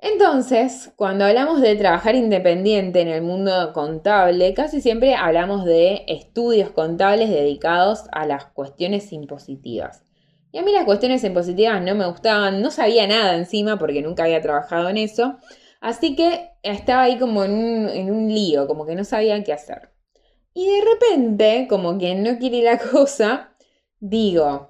Entonces, 0.02 0.94
cuando 0.96 1.26
hablamos 1.26 1.60
de 1.60 1.76
trabajar 1.76 2.16
independiente 2.16 3.02
en 3.02 3.10
el 3.10 3.22
mundo 3.22 3.74
contable, 3.74 4.54
casi 4.54 4.80
siempre 4.80 5.16
hablamos 5.16 5.66
de 5.66 6.06
estudios 6.08 6.72
contables 6.72 7.30
dedicados 7.30 8.06
a 8.14 8.26
las 8.26 8.46
cuestiones 8.46 9.12
impositivas. 9.12 10.04
Y 10.52 10.58
a 10.58 10.64
mí 10.64 10.72
las 10.72 10.86
cuestiones 10.86 11.24
impositivas 11.24 11.82
no 11.82 11.96
me 11.96 12.08
gustaban, 12.08 12.62
no 12.62 12.72
sabía 12.72 13.08
nada 13.08 13.36
encima 13.36 13.78
porque 13.78 14.02
nunca 14.02 14.24
había 14.24 14.42
trabajado 14.42 14.90
en 14.90 14.98
eso. 14.98 15.38
Así 15.82 16.16
que 16.16 16.52
estaba 16.64 17.04
ahí 17.04 17.18
como 17.20 17.44
en 17.44 18.12
un, 18.12 18.34
lío, 18.34 18.68
como 18.68 18.86
que 18.86 18.96
no 18.96 19.04
sabía 19.04 19.44
qué 19.44 19.54
hacer. 19.54 19.92
Y 20.54 20.66
de 20.66 20.82
repente, 20.82 21.68
como 21.70 21.98
quien 21.98 22.24
no 22.24 22.38
quiere 22.40 22.64
la 22.64 22.78
cosa, 22.92 23.54
digo, 24.00 24.69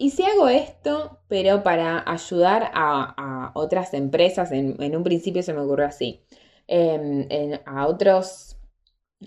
¿y 0.00 0.10
si 0.10 0.24
hago 0.24 0.48
esto, 0.48 1.20
pero 1.28 1.62
para 1.62 2.02
ayudar 2.10 2.70
a, 2.74 3.52
otras 3.54 3.94
empresas? 3.94 4.50
En, 4.52 4.96
un 4.96 5.04
principio 5.04 5.42
se 5.42 5.52
me 5.52 5.60
ocurrió 5.60 5.86
así. 5.86 6.22
Em, 6.66 7.28
a, 7.66 7.86
otros, 7.86 8.56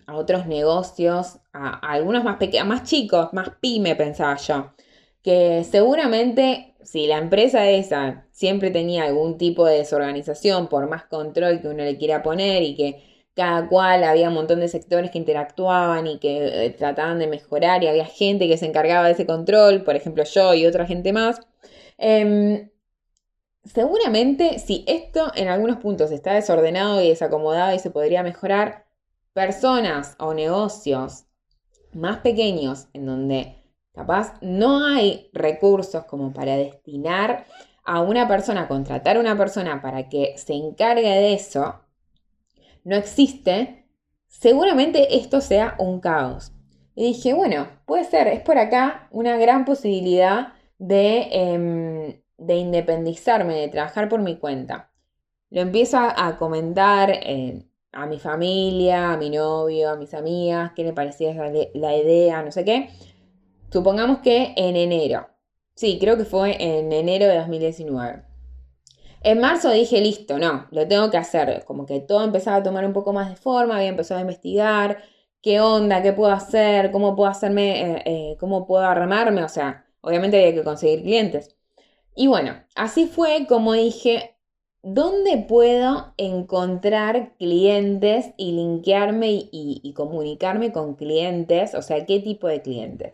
a 0.08 0.16
otros 0.16 0.48
negocios, 0.48 1.40
a, 1.54 1.76
algunos 1.92 2.24
más 2.24 2.38
pequeños, 2.38 2.68
más 2.68 2.84
chicos, 2.84 3.34
más 3.34 3.52
pyme, 3.62 3.96
pensaba 3.96 4.36
yo. 4.38 4.74
que 5.22 5.64
seguramente 5.64 6.76
si 6.84 7.08
la 7.08 7.18
empresa 7.20 7.70
esa 7.70 8.28
siempre 8.32 8.72
tenía 8.72 9.04
algún 9.06 9.38
tipo 9.38 9.66
de 9.66 9.78
desorganización, 9.80 10.68
por 10.68 10.90
más 10.90 11.06
control 11.06 11.62
que 11.62 11.70
uno 11.70 11.84
le 11.84 11.98
quiera 11.98 12.24
poner 12.24 12.64
y 12.64 12.76
que 12.76 13.13
cada 13.36 13.68
cual 13.68 14.04
había 14.04 14.30
un 14.30 14.36
montón 14.36 14.60
de 14.60 14.68
sectores 14.68 15.12
que 15.12 15.18
interactuaban 15.18 16.08
y 16.08 16.20
que 16.20 16.66
eh, 16.66 16.70
trataban 16.72 17.20
de 17.20 17.28
mejorar 17.28 17.84
y 17.84 17.88
había 17.88 18.06
gente 18.06 18.48
que 18.48 18.58
se 18.58 18.66
encargaba 18.68 19.08
de 19.08 19.14
ese 19.14 19.26
control, 19.26 19.84
por 19.84 19.96
ejemplo 19.96 20.24
yo 20.24 20.54
y 20.54 20.66
otra 20.66 20.86
gente 20.86 21.14
más. 21.14 21.42
Em, 21.98 22.70
seguramente 23.66 24.60
si 24.60 24.84
esto 24.88 25.32
en 25.36 25.48
algunos 25.48 25.78
puntos 25.78 26.12
está 26.12 26.34
desordenado 26.34 27.02
y 27.02 27.10
desacomodado 27.10 27.76
y 27.76 27.80
se 27.80 27.92
podría 27.92 28.24
mejorar, 28.24 28.86
personas 29.34 30.16
o 30.20 30.34
negocios 30.34 31.26
más 31.94 32.18
pequeños 32.20 32.88
en 32.94 33.06
donde 33.06 33.56
capaz 33.94 34.38
no 34.42 34.86
hay 34.86 35.30
recursos 35.34 36.06
como 36.06 36.34
para 36.34 36.56
destinar 36.58 37.46
a 37.86 38.02
una 38.02 38.28
persona, 38.28 38.68
contratar 38.68 39.18
a 39.18 39.20
una 39.20 39.38
persona 39.38 39.82
para 39.82 40.10
que 40.10 40.36
se 40.38 40.54
encargue 40.54 41.10
de 41.10 41.34
eso, 41.34 41.83
no 42.84 42.96
existe, 42.96 43.86
seguramente 44.28 45.18
esto 45.18 45.42
sea 45.42 45.76
un 45.80 46.00
caos. 46.00 46.52
Y 46.96 47.06
dije, 47.06 47.34
bueno, 47.34 47.68
puede 47.86 48.04
ser, 48.04 48.28
es 48.28 48.42
por 48.42 48.58
acá 48.58 49.08
una 49.12 49.38
gran 49.38 49.66
posibilidad 49.66 50.54
de, 50.78 51.28
em, 51.32 52.22
de 52.38 52.56
independizarme, 52.56 53.56
de 53.56 53.68
trabajar 53.70 54.10
por 54.10 54.22
mi 54.22 54.38
cuenta. 54.38 54.92
Lo 55.50 55.62
empiezo 55.62 55.98
a, 56.00 56.38
comentar 56.38 57.12
eh, 57.12 57.64
a 57.92 58.06
mi 58.06 58.20
familia, 58.20 59.14
a 59.14 59.18
mi 59.18 59.30
novio, 59.30 59.92
a 59.92 59.96
mis 59.96 60.14
amigas, 60.14 60.72
qué 60.76 60.84
le 60.84 60.94
parecía 60.94 61.34
la 61.74 61.96
idea, 61.96 62.42
no 62.42 62.52
sé 62.52 62.66
qué. 62.66 62.90
Supongamos 63.72 64.20
que 64.20 64.54
en 64.56 64.76
enero. 64.76 65.28
Sí, 65.76 65.98
creo 66.00 66.18
que 66.18 66.26
fue 66.26 66.58
en 66.60 66.92
enero 66.92 67.28
de 67.28 67.38
2019. 67.38 68.33
En 69.24 69.40
marzo 69.40 69.72
dije, 69.72 70.02
listo, 70.02 70.38
no, 70.38 70.68
lo 70.72 70.88
tengo 70.88 71.10
que 71.10 71.18
hacer. 71.18 71.64
Como 71.66 71.86
que 71.86 72.02
todo 72.02 72.24
empezaba 72.26 72.58
a 72.58 72.64
tomar 72.64 72.86
un 72.86 72.94
poco 72.94 73.14
más 73.14 73.30
de 73.30 73.36
forma, 73.38 73.78
había 73.78 73.90
empezado 73.90 74.20
a 74.20 74.22
investigar 74.22 75.02
qué 75.42 75.62
onda, 75.62 76.02
qué 76.04 76.14
puedo 76.14 76.32
hacer, 76.34 76.92
cómo 76.92 77.16
puedo 77.16 77.30
hacerme, 77.30 77.98
eh, 77.98 78.04
eh, 78.06 78.38
cómo 78.40 78.66
puedo 78.68 78.84
armarme. 78.86 79.44
O 79.44 79.50
sea, 79.50 79.86
obviamente 80.02 80.38
había 80.38 80.54
que 80.54 80.64
conseguir 80.64 81.04
clientes. 81.04 81.56
Y 82.16 82.28
bueno, 82.28 82.64
así 82.76 83.08
fue 83.08 83.46
como 83.48 83.74
dije, 83.74 84.38
¿dónde 84.84 85.38
puedo 85.48 86.14
encontrar 86.18 87.36
clientes 87.38 88.34
y 88.38 88.54
linkearme 88.54 89.50
y 89.52 89.94
comunicarme 89.96 90.72
con 90.74 90.96
clientes? 90.96 91.76
O 91.76 91.82
sea, 91.82 92.06
¿qué 92.06 92.20
tipo 92.20 92.48
de 92.48 92.62
clientes? 92.62 93.14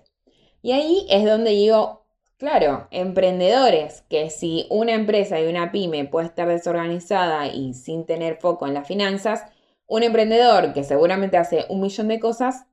Y 0.62 0.72
ahí 0.74 1.06
es 1.10 1.26
donde 1.26 1.52
digo, 1.52 2.06
Claro, 2.40 2.88
emprendedores, 2.90 4.02
que 4.10 4.32
si 4.32 4.66
una 4.72 4.94
empresa 4.94 5.40
y 5.40 5.48
una 5.48 5.72
pyme 5.72 6.06
puede 6.06 6.26
estar 6.26 6.48
desorganizada 6.48 7.48
y 7.48 7.76
sin 7.76 8.06
tener 8.08 8.38
foco 8.38 8.66
en 8.66 8.74
las 8.74 8.88
finanzas, 8.88 9.44
un 9.86 10.02
emprendedor 10.04 10.74
que 10.74 10.84
seguramente 10.84 11.38
hace 11.38 11.66
un 11.70 11.82
millón 11.82 12.08
de 12.08 12.20
cosas, 12.20 12.66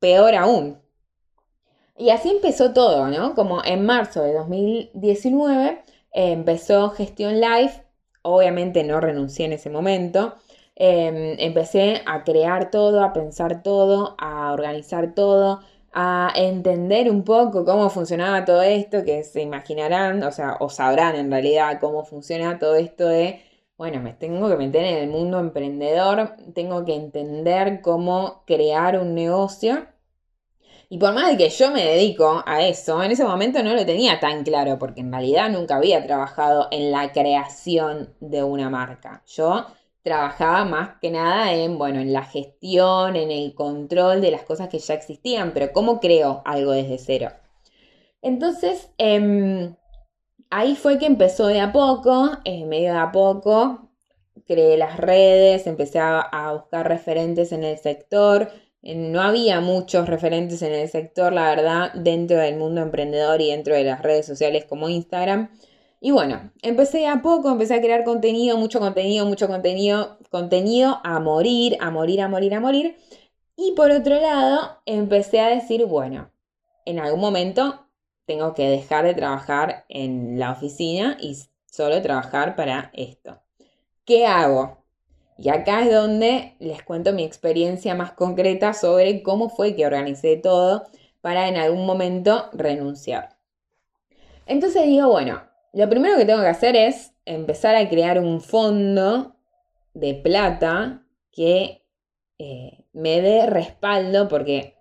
peor 0.00 0.34
aún. 0.36 0.78
Y 1.98 2.10
así 2.10 2.28
empezó 2.30 2.72
todo, 2.72 3.08
¿no? 3.08 3.34
Como 3.34 3.64
en 3.64 3.84
marzo 3.86 4.22
de 4.22 4.32
2019 4.34 5.82
eh, 6.12 6.32
empezó 6.32 6.90
Gestión 6.90 7.40
Live, 7.40 7.72
obviamente 8.22 8.84
no 8.84 9.00
renuncié 9.00 9.46
en 9.46 9.54
ese 9.54 9.70
momento, 9.70 10.34
em, 10.74 11.36
empecé 11.38 12.02
a 12.06 12.22
crear 12.24 12.70
todo, 12.70 13.02
a 13.02 13.12
pensar 13.12 13.62
todo, 13.62 14.14
a 14.18 14.52
organizar 14.52 15.14
todo, 15.14 15.60
a 15.98 16.30
entender 16.36 17.10
un 17.10 17.24
poco 17.24 17.64
cómo 17.64 17.88
funcionaba 17.88 18.44
todo 18.44 18.60
esto, 18.62 19.02
que 19.02 19.24
se 19.24 19.40
imaginarán, 19.40 20.22
o 20.22 20.30
sea, 20.30 20.58
o 20.60 20.68
sabrán 20.68 21.16
en 21.16 21.30
realidad 21.30 21.80
cómo 21.80 22.04
funciona 22.04 22.58
todo 22.58 22.76
esto 22.76 23.08
de, 23.08 23.40
bueno, 23.78 24.02
me 24.02 24.12
tengo 24.12 24.46
que 24.50 24.56
meter 24.56 24.84
en 24.84 24.98
el 24.98 25.08
mundo 25.08 25.40
emprendedor, 25.40 26.36
tengo 26.54 26.84
que 26.84 26.94
entender 26.94 27.80
cómo 27.80 28.42
crear 28.46 28.98
un 29.00 29.14
negocio. 29.14 29.86
Y 30.90 30.98
por 30.98 31.14
más 31.14 31.30
de 31.30 31.38
que 31.38 31.48
yo 31.48 31.70
me 31.70 31.82
dedico 31.82 32.42
a 32.46 32.62
eso, 32.62 33.02
en 33.02 33.10
ese 33.10 33.24
momento 33.24 33.62
no 33.62 33.72
lo 33.74 33.86
tenía 33.86 34.20
tan 34.20 34.44
claro, 34.44 34.78
porque 34.78 35.00
en 35.00 35.10
realidad 35.10 35.48
nunca 35.50 35.76
había 35.76 36.04
trabajado 36.06 36.68
en 36.72 36.92
la 36.92 37.12
creación 37.12 38.14
de 38.20 38.42
una 38.44 38.68
marca. 38.68 39.22
Yo 39.26 39.66
trabajaba 40.06 40.64
más 40.64 40.90
que 41.00 41.10
nada 41.10 41.52
en, 41.52 41.78
bueno, 41.78 41.98
en 41.98 42.12
la 42.12 42.22
gestión, 42.22 43.16
en 43.16 43.32
el 43.32 43.54
control 43.56 44.20
de 44.20 44.30
las 44.30 44.44
cosas 44.44 44.68
que 44.68 44.78
ya 44.78 44.94
existían, 44.94 45.50
pero 45.52 45.72
¿cómo 45.72 45.98
creo 45.98 46.42
algo 46.44 46.70
desde 46.70 46.98
cero? 46.98 47.32
Entonces, 48.22 48.88
em, 48.98 49.74
ahí 50.48 50.76
fue 50.76 50.98
que 50.98 51.06
empezó 51.06 51.48
de 51.48 51.58
a 51.60 51.72
poco, 51.72 52.30
eh, 52.44 52.64
medio 52.66 52.92
de 52.92 52.98
a 53.00 53.10
poco, 53.10 53.90
creé 54.46 54.76
las 54.76 54.96
redes, 54.96 55.66
empecé 55.66 55.98
a, 55.98 56.52
buscar 56.52 56.86
referentes 56.88 57.50
en 57.50 57.64
el 57.64 57.76
sector. 57.78 58.52
No 58.82 59.22
había 59.22 59.60
muchos 59.60 60.08
referentes 60.08 60.62
en 60.62 60.72
el 60.72 60.88
sector, 60.88 61.32
la 61.32 61.48
verdad, 61.50 61.92
dentro 61.94 62.38
del 62.38 62.56
mundo 62.56 62.80
emprendedor 62.80 63.40
y 63.40 63.50
dentro 63.50 63.74
de 63.74 63.82
las 63.82 64.02
redes 64.02 64.24
sociales 64.26 64.66
como 64.66 64.88
Instagram. 64.88 65.50
Y 66.00 66.10
bueno, 66.10 66.52
empecé 66.62 67.06
a 67.06 67.22
poco, 67.22 67.50
empecé 67.50 67.74
a 67.74 67.80
crear 67.80 68.04
contenido, 68.04 68.58
mucho 68.58 68.80
contenido, 68.80 69.26
mucho 69.26 69.48
contenido, 69.48 70.18
contenido 70.30 71.00
a 71.04 71.20
morir, 71.20 71.76
a 71.80 71.90
morir, 71.90 72.20
a 72.20 72.28
morir, 72.28 72.54
a 72.54 72.60
morir. 72.60 72.96
Y 73.56 73.72
por 73.72 73.90
otro 73.90 74.20
lado, 74.20 74.82
empecé 74.84 75.40
a 75.40 75.48
decir, 75.48 75.86
bueno, 75.86 76.30
en 76.84 76.98
algún 76.98 77.20
momento 77.20 77.86
tengo 78.26 78.54
que 78.54 78.68
dejar 78.68 79.04
de 79.04 79.14
trabajar 79.14 79.86
en 79.88 80.38
la 80.38 80.52
oficina 80.52 81.16
y 81.20 81.38
solo 81.64 82.02
trabajar 82.02 82.56
para 82.56 82.90
esto. 82.92 83.40
¿Qué 84.04 84.26
hago? 84.26 84.84
Y 85.38 85.48
acá 85.48 85.82
es 85.82 85.92
donde 85.92 86.56
les 86.58 86.82
cuento 86.82 87.12
mi 87.12 87.24
experiencia 87.24 87.94
más 87.94 88.12
concreta 88.12 88.72
sobre 88.72 89.22
cómo 89.22 89.48
fue 89.48 89.74
que 89.74 89.86
organicé 89.86 90.36
todo 90.36 90.84
para 91.20 91.48
en 91.48 91.56
algún 91.56 91.86
momento 91.86 92.48
renunciar. 92.52 93.36
Entonces 94.46 94.84
digo, 94.84 95.08
bueno, 95.08 95.42
lo 95.76 95.90
primero 95.90 96.16
que 96.16 96.24
tengo 96.24 96.40
que 96.40 96.48
hacer 96.48 96.74
es 96.74 97.12
empezar 97.26 97.76
a 97.76 97.86
crear 97.90 98.18
un 98.18 98.40
fondo 98.40 99.36
de 99.92 100.14
plata 100.14 101.02
que 101.30 101.82
eh, 102.38 102.84
me 102.94 103.20
dé 103.20 103.44
respaldo 103.44 104.26
porque 104.26 104.74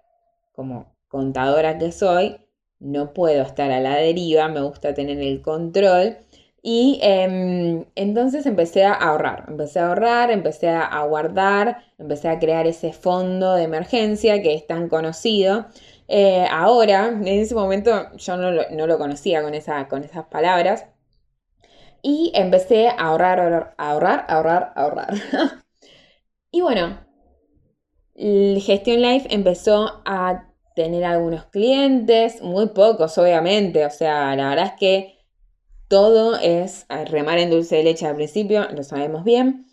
como 0.53 0.95
contadora 1.09 1.77
que 1.77 1.91
soy, 1.91 2.37
no 2.79 3.13
puedo 3.13 3.41
estar 3.41 3.71
a 3.71 3.81
la 3.81 3.95
deriva, 3.97 4.47
me 4.47 4.61
gusta 4.61 4.93
tener 4.93 5.19
el 5.19 5.41
control. 5.41 6.17
Y 6.61 6.99
em, 7.03 7.85
entonces 7.95 8.45
empecé 8.45 8.85
a 8.85 8.93
ahorrar, 8.93 9.45
empecé 9.49 9.79
a 9.79 9.89
ahorrar, 9.89 10.31
empecé 10.31 10.69
a, 10.69 11.03
guardar, 11.03 11.83
empecé 11.99 12.29
a 12.29 12.39
crear 12.39 12.67
ese 12.67 12.93
fondo 12.93 13.53
de 13.53 13.63
emergencia 13.63 14.41
que 14.41 14.55
es 14.55 14.65
tan 14.65 14.87
conocido. 14.87 15.65
Eh, 16.07 16.45
ahora, 16.51 17.07
en 17.07 17.27
ese 17.27 17.55
momento 17.55 18.15
yo 18.17 18.38
no 18.38 18.51
lo, 18.88 18.97
conocía 18.97 19.41
con, 19.41 19.53
esa, 19.53 19.88
con 19.88 20.03
esas 20.03 20.25
palabras. 20.25 20.85
Y 22.01 22.31
empecé 22.35 22.88
a 22.89 22.93
ahorrar, 22.93 23.39
ahorrar, 23.39 23.75
ahorrar, 23.77 24.25
ahorrar, 24.27 24.74
ahorrar. 24.75 25.13
y 26.51 26.62
bueno, 26.62 27.00
Gestión 28.15 29.01
Life 29.01 29.27
empezó 29.33 30.01
a 30.05 30.51
tener 30.75 31.03
algunos 31.05 31.45
clientes, 31.45 32.41
muy 32.41 32.67
pocos 32.67 33.17
obviamente, 33.17 33.85
o 33.85 33.89
sea, 33.89 34.35
la 34.35 34.50
verdad 34.50 34.65
es 34.67 34.74
que 34.79 35.15
todo 35.88 36.38
es 36.38 36.85
remar 37.09 37.38
en 37.38 37.50
dulce 37.50 37.77
de 37.77 37.83
leche 37.83 38.05
al 38.05 38.15
principio, 38.15 38.67
lo 38.71 38.83
sabemos 38.83 39.24
bien. 39.24 39.67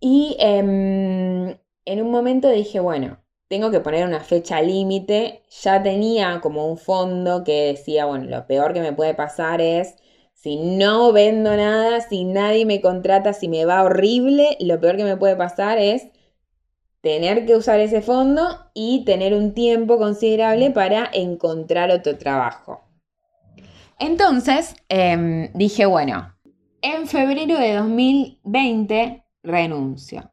Y 0.00 0.36
em, 0.38 1.56
en 1.84 2.02
un 2.02 2.10
momento 2.10 2.48
dije, 2.48 2.80
bueno, 2.80 3.18
tengo 3.48 3.70
que 3.70 3.80
poner 3.80 4.06
una 4.06 4.20
fecha 4.20 4.60
límite. 4.60 5.42
Ya 5.62 5.82
tenía 5.82 6.40
como 6.40 6.66
un 6.66 6.78
fondo 6.78 7.44
que 7.44 7.66
decía, 7.66 8.06
bueno, 8.06 8.24
lo 8.24 8.46
peor 8.46 8.72
que 8.72 8.80
me 8.80 8.92
puede 8.92 9.14
pasar 9.14 9.60
es 9.60 9.96
si 10.34 10.56
no 10.56 11.12
vendo 11.12 11.56
nada, 11.56 12.00
si 12.00 12.24
nadie 12.24 12.66
me 12.66 12.80
contrata, 12.80 13.32
si 13.32 13.48
me 13.48 13.64
va 13.64 13.82
horrible, 13.82 14.56
lo 14.60 14.80
peor 14.80 14.96
que 14.96 15.04
me 15.04 15.16
puede 15.16 15.36
pasar 15.36 15.78
es 15.78 16.08
tener 17.00 17.46
que 17.46 17.56
usar 17.56 17.80
ese 17.80 18.02
fondo 18.02 18.70
y 18.74 19.04
tener 19.04 19.32
un 19.34 19.54
tiempo 19.54 19.98
considerable 19.98 20.70
para 20.70 21.08
encontrar 21.12 21.90
otro 21.90 22.18
trabajo. 22.18 22.82
Entonces 23.98 24.74
em, 24.88 25.52
dije, 25.54 25.86
bueno, 25.86 26.34
en 26.82 27.06
febrero 27.06 27.58
de 27.58 27.74
2020 27.74 29.24
renuncio. 29.42 30.30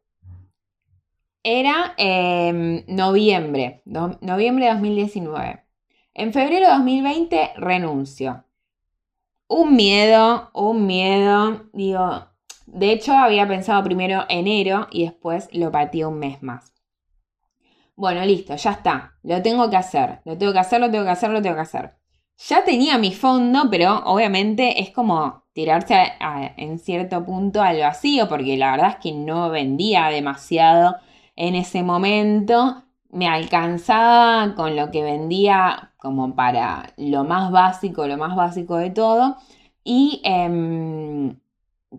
Era 1.45 1.93
em, 1.97 2.85
noviembre, 2.87 3.81
noviembre 3.85 4.65
de 4.65 4.71
2019. 4.71 5.63
En 6.13 6.31
febrero 6.31 6.67
de 6.67 6.73
2020 6.73 7.51
renuncio. 7.57 8.45
Un 9.49 9.75
miedo, 9.75 10.51
un 10.53 10.87
miedo. 10.87 11.65
Digo, 11.73 12.27
de 12.65 12.93
hecho 12.93 13.11
había 13.11 13.45
pensado 13.45 13.83
primero 13.83 14.23
enero 14.29 14.87
y 14.89 15.03
después 15.03 15.49
lo 15.51 15.69
patí 15.69 16.05
un 16.05 16.17
mes 16.17 16.41
más. 16.41 16.71
Bueno, 17.97 18.23
listo, 18.23 18.55
ya 18.55 18.71
está. 18.71 19.17
Lo 19.23 19.41
tengo 19.41 19.69
que 19.69 19.75
hacer. 19.75 20.21
Lo 20.23 20.37
tengo 20.37 20.53
que 20.53 20.59
hacer, 20.59 20.79
lo 20.79 20.89
tengo 20.89 21.03
que 21.03 21.11
hacer, 21.11 21.29
lo 21.29 21.41
tengo 21.41 21.55
que 21.55 21.61
hacer. 21.61 21.93
ya 22.37 22.63
tenía 22.63 22.97
mi 22.97 23.13
fondo, 23.13 23.69
pero 23.69 23.97
obviamente 24.05 24.81
es 24.81 24.91
como 24.91 25.43
tirarse 25.51 26.13
en 26.55 26.79
cierto 26.79 27.25
punto 27.25 27.61
al 27.61 27.81
vacío, 27.81 28.29
porque 28.29 28.55
la 28.55 28.71
verdad 28.71 28.89
es 28.91 28.95
que 28.97 29.11
no 29.11 29.49
vendía 29.49 30.07
demasiado 30.07 30.95
en 31.35 31.55
ese 31.55 31.83
momento. 31.83 32.83
Me 33.09 33.27
alcanzaba 33.27 34.55
con 34.55 34.75
lo 34.75 34.91
que 34.91 35.03
vendía 35.03 35.93
como 35.97 36.35
para 36.35 36.93
lo 36.97 37.23
más 37.23 37.51
básico, 37.51 38.07
lo 38.07 38.17
más 38.17 38.35
básico 38.35 38.77
de 38.77 38.89
todo. 38.89 39.37
Y 39.83 40.21
em, 40.23 41.37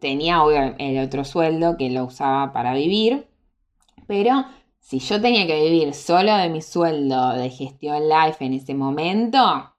tenía 0.01 0.43
el 0.79 0.99
otro 1.05 1.25
sueldo 1.25 1.77
que 1.77 1.91
lo 1.91 2.05
usaba 2.05 2.53
para 2.53 2.75
vivir. 2.75 3.29
Pero 4.07 4.45
si 4.81 4.99
yo 4.99 5.21
tenía 5.21 5.47
que 5.47 5.63
vivir 5.63 5.95
solo 5.95 6.37
de 6.37 6.51
mi 6.51 6.61
sueldo 6.61 7.31
de 7.33 7.51
gestión 7.51 8.03
life 8.09 8.45
en 8.45 8.55
ese 8.55 8.75
momento, 8.75 9.73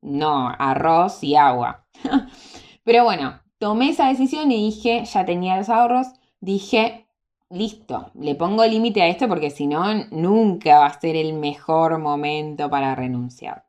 no, 0.00 0.48
arroz 0.58 1.24
y 1.24 1.34
agua. 1.34 1.86
Pero 2.84 3.04
bueno, 3.04 3.40
tomé 3.58 3.90
esa 3.90 4.08
decisión 4.08 4.52
y 4.52 4.70
dije, 4.70 5.04
ya 5.04 5.24
tenía 5.24 5.56
los 5.56 5.68
ahorros, 5.68 6.06
dije, 6.40 7.07
listo, 7.50 8.10
le 8.14 8.34
pongo 8.34 8.64
límite 8.64 9.02
a 9.02 9.08
esto 9.08 9.28
porque 9.28 9.50
si 9.50 9.66
no, 9.66 9.94
nunca 10.10 10.78
va 10.80 10.86
a 10.86 11.00
ser 11.00 11.16
el 11.16 11.34
mejor 11.34 11.98
momento 11.98 12.70
para 12.70 12.94
renunciar. 12.94 13.66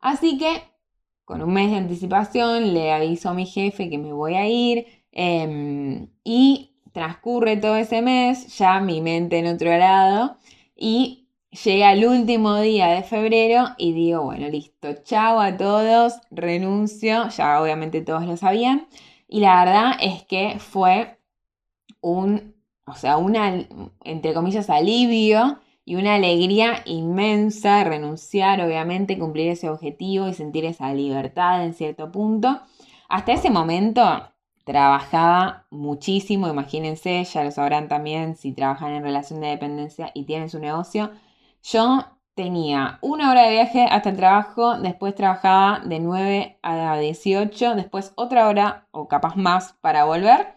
Así 0.00 0.38
que, 0.38 0.62
con 1.24 1.42
un 1.42 1.52
mes 1.52 1.70
de 1.70 1.78
anticipación, 1.78 2.74
le 2.74 2.92
aviso 2.92 3.30
a 3.30 3.34
mi 3.34 3.46
jefe 3.46 3.90
que 3.90 3.98
me 3.98 4.12
voy 4.12 4.34
a 4.34 4.48
ir 4.48 4.86
em, 5.12 6.08
y 6.24 6.76
transcurre 6.92 7.56
todo 7.56 7.76
ese 7.76 8.02
mes, 8.02 8.56
ya 8.58 8.80
mi 8.80 9.00
mente 9.00 9.38
en 9.38 9.46
otro 9.48 9.76
lado 9.76 10.38
y 10.76 11.26
Llega 11.64 11.92
el 11.92 12.04
último 12.04 12.60
día 12.60 12.88
de 12.88 13.02
febrero 13.02 13.68
y 13.78 13.92
digo, 13.92 14.24
bueno, 14.24 14.48
listo, 14.48 14.92
chao 15.04 15.40
a 15.40 15.56
todos, 15.56 16.14
renuncio, 16.30 17.28
ya 17.30 17.62
obviamente 17.62 18.02
todos 18.02 18.26
lo 18.26 18.36
sabían. 18.36 18.88
Y 19.26 19.40
la 19.40 19.64
verdad 19.64 19.92
es 20.00 20.24
que 20.24 20.58
fue 20.58 21.18
un, 22.00 22.55
o 22.86 22.94
sea, 22.94 23.16
una, 23.18 23.66
entre 24.04 24.34
comillas, 24.34 24.70
alivio 24.70 25.58
y 25.84 25.96
una 25.96 26.14
alegría 26.14 26.82
inmensa 26.84 27.84
renunciar, 27.84 28.60
obviamente, 28.60 29.18
cumplir 29.18 29.48
ese 29.50 29.68
objetivo 29.68 30.28
y 30.28 30.34
sentir 30.34 30.64
esa 30.64 30.92
libertad 30.94 31.64
en 31.64 31.74
cierto 31.74 32.10
punto. 32.10 32.60
Hasta 33.08 33.32
ese 33.32 33.50
momento 33.50 34.02
trabajaba 34.64 35.66
muchísimo, 35.70 36.48
imagínense, 36.48 37.22
ya 37.24 37.44
lo 37.44 37.50
sabrán 37.52 37.88
también 37.88 38.36
si 38.36 38.52
trabajan 38.52 38.92
en 38.92 39.04
relación 39.04 39.40
de 39.40 39.48
dependencia 39.48 40.10
y 40.14 40.24
tienen 40.24 40.50
su 40.50 40.58
negocio 40.58 41.10
yo 41.72 42.04
tenía 42.34 42.98
una 43.00 43.30
hora 43.30 43.42
de 43.42 43.50
viaje 43.50 43.86
hasta 43.90 44.10
el 44.10 44.16
trabajo, 44.16 44.78
después 44.78 45.14
trabajaba 45.14 45.80
de 45.80 45.98
9 45.98 46.58
a 46.62 46.96
18, 46.98 47.74
después 47.74 48.12
otra 48.14 48.48
hora 48.48 48.86
o 48.92 49.08
capaz 49.08 49.36
más 49.36 49.72
para 49.80 50.04
volver. 50.04 50.54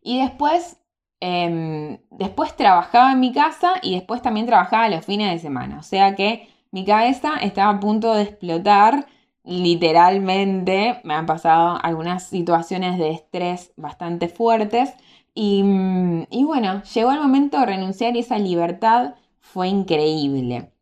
Y 0.00 0.20
después, 0.22 0.80
em, 1.24 1.98
después 2.10 2.56
trabajaba 2.56 3.12
en 3.12 3.20
mi 3.20 3.32
casa 3.32 3.74
y 3.80 3.94
después 3.94 4.22
también 4.22 4.46
trabajaba 4.46 4.88
los 4.88 5.04
fines 5.04 5.30
de 5.30 5.38
semana. 5.38 5.78
O 5.78 5.82
sea 5.84 6.16
que 6.16 6.48
mi 6.72 6.84
cabeza 6.84 7.36
estaba 7.40 7.70
a 7.70 7.80
punto 7.80 8.12
de 8.14 8.22
explotar. 8.24 9.06
Literalmente 9.44 11.00
me 11.04 11.14
han 11.14 11.26
pasado 11.26 11.78
algunas 11.80 12.24
situaciones 12.24 12.98
de 12.98 13.12
estrés 13.12 13.72
bastante 13.76 14.28
fuertes. 14.28 14.94
Y, 15.32 15.62
mm, 15.62 16.26
bueno, 16.44 16.82
llegó 16.82 17.12
el 17.12 17.20
momento 17.20 17.60
de 17.60 17.66
renunciar 17.66 18.16
y 18.16 18.20
esa 18.20 18.38
libertad 18.38 19.14
fue 19.40 19.68
increíble. 19.68 20.72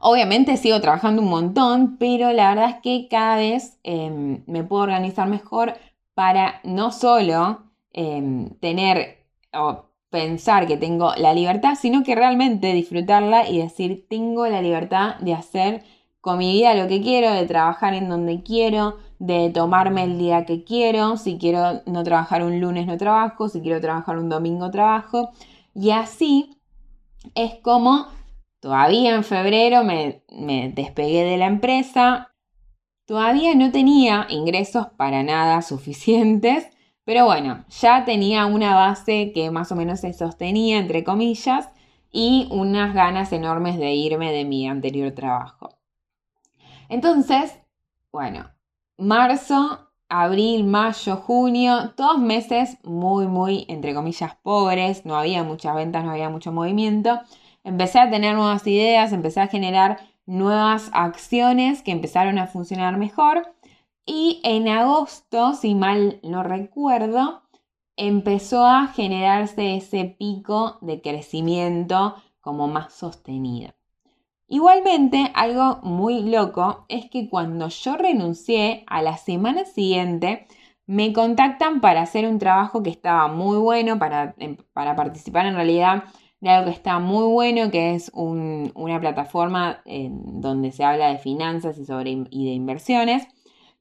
Obviamente 0.00 0.56
sigo 0.56 0.80
trabajando 0.80 1.20
un 1.22 1.28
montón, 1.28 1.98
pero 1.98 2.32
la 2.32 2.48
verdad 2.54 2.70
es 2.70 2.76
que 2.82 3.08
cada 3.08 3.36
vez 3.36 3.78
em, 3.84 4.42
me 4.46 4.64
puedo 4.64 4.82
organizar 4.82 5.28
mejor 5.28 5.74
para 6.14 6.60
no 6.64 6.90
solo 6.90 7.64
em, 7.92 8.50
tener 8.60 9.21
o 9.54 9.86
pensar 10.10 10.66
que 10.66 10.76
tengo 10.76 11.14
la 11.16 11.34
libertad, 11.34 11.74
sino 11.80 12.02
que 12.02 12.14
realmente 12.14 12.72
disfrutarla 12.72 13.48
y 13.48 13.58
decir, 13.58 14.06
tengo 14.08 14.46
la 14.46 14.60
libertad 14.60 15.16
de 15.20 15.34
hacer 15.34 15.84
con 16.20 16.38
mi 16.38 16.52
vida 16.52 16.74
lo 16.74 16.86
que 16.86 17.00
quiero, 17.00 17.32
de 17.32 17.46
trabajar 17.46 17.94
en 17.94 18.08
donde 18.08 18.42
quiero, 18.42 18.98
de 19.18 19.50
tomarme 19.50 20.04
el 20.04 20.18
día 20.18 20.44
que 20.44 20.64
quiero, 20.64 21.16
si 21.16 21.38
quiero 21.38 21.82
no 21.86 22.04
trabajar 22.04 22.44
un 22.44 22.60
lunes 22.60 22.86
no 22.86 22.96
trabajo, 22.96 23.48
si 23.48 23.60
quiero 23.60 23.80
trabajar 23.80 24.18
un 24.18 24.28
domingo 24.28 24.70
trabajo, 24.70 25.30
y 25.74 25.90
así 25.90 26.58
es 27.34 27.54
como 27.62 28.06
todavía 28.60 29.14
en 29.14 29.24
febrero 29.24 29.82
me, 29.82 30.22
despegué 30.74 31.24
de 31.24 31.36
la 31.36 31.46
empresa, 31.46 32.32
todavía 33.06 33.54
no 33.54 33.72
tenía 33.72 34.26
ingresos 34.28 34.86
para 34.96 35.22
nada 35.22 35.62
suficientes, 35.62 36.68
pero 37.04 37.24
bueno, 37.24 37.64
ya 37.68 38.04
tenía 38.04 38.46
una 38.46 38.74
base 38.74 39.32
que 39.32 39.50
más 39.50 39.72
o 39.72 39.76
menos 39.76 40.00
se 40.00 40.12
sostenía, 40.12 40.78
entre 40.78 41.04
comillas, 41.04 41.68
y 42.12 42.48
unas 42.50 42.94
ganas 42.94 43.32
enormes 43.32 43.78
de 43.78 43.92
irme 43.94 44.32
de 44.32 44.44
mi 44.44 44.68
anterior 44.68 45.12
trabajo. 45.12 45.70
Entonces, 46.88 47.58
bueno, 48.12 48.50
marzo, 48.98 49.90
abril, 50.08 50.64
mayo, 50.64 51.16
junio, 51.16 51.92
todos 51.96 52.18
meses 52.18 52.76
muy, 52.84 53.26
muy, 53.26 53.64
entre 53.68 53.94
comillas, 53.94 54.36
pobres, 54.42 55.06
no 55.06 55.16
había 55.16 55.42
muchas 55.42 55.74
ventas, 55.74 56.04
no 56.04 56.10
había 56.10 56.28
mucho 56.28 56.52
movimiento. 56.52 57.20
Empecé 57.64 57.98
a 57.98 58.10
tener 58.10 58.34
nuevas 58.34 58.66
ideas, 58.66 59.12
empecé 59.12 59.40
a 59.40 59.46
generar 59.46 59.98
nuevas 60.26 60.90
acciones 60.92 61.82
que 61.82 61.92
empezaron 61.92 62.38
a 62.38 62.46
funcionar 62.46 62.98
mejor. 62.98 63.54
Y 64.04 64.40
en 64.42 64.68
agosto, 64.68 65.54
si 65.54 65.74
mal 65.74 66.18
no 66.22 66.42
recuerdo, 66.42 67.42
empezó 67.96 68.64
a 68.66 68.88
generarse 68.88 69.76
ese 69.76 70.16
pico 70.18 70.78
de 70.80 71.00
crecimiento 71.00 72.16
como 72.40 72.66
más 72.66 72.92
sostenido. 72.92 73.74
Igualmente, 74.48 75.30
algo 75.34 75.78
muy 75.82 76.22
loco 76.24 76.84
es 76.88 77.08
que 77.08 77.30
cuando 77.30 77.68
yo 77.68 77.96
renuncié, 77.96 78.84
a 78.86 79.00
la 79.02 79.16
semana 79.16 79.64
siguiente 79.64 80.46
me 80.86 81.12
contactan 81.12 81.80
para 81.80 82.02
hacer 82.02 82.26
un 82.26 82.38
trabajo 82.38 82.82
que 82.82 82.90
estaba 82.90 83.28
muy 83.28 83.56
bueno, 83.58 83.98
para, 83.98 84.34
em, 84.38 84.56
para 84.72 84.96
participar 84.96 85.46
en 85.46 85.54
realidad 85.54 86.04
de 86.40 86.50
algo 86.50 86.66
que 86.66 86.76
está 86.76 86.98
muy 86.98 87.24
bueno, 87.32 87.70
que 87.70 87.94
es 87.94 88.10
una 88.14 89.00
plataforma 89.00 89.80
donde 89.86 90.72
se 90.72 90.84
habla 90.84 91.08
de 91.08 91.18
finanzas 91.18 91.78
y, 91.78 91.84
sobre, 91.86 92.10
y 92.30 92.44
de 92.46 92.52
inversiones. 92.52 93.28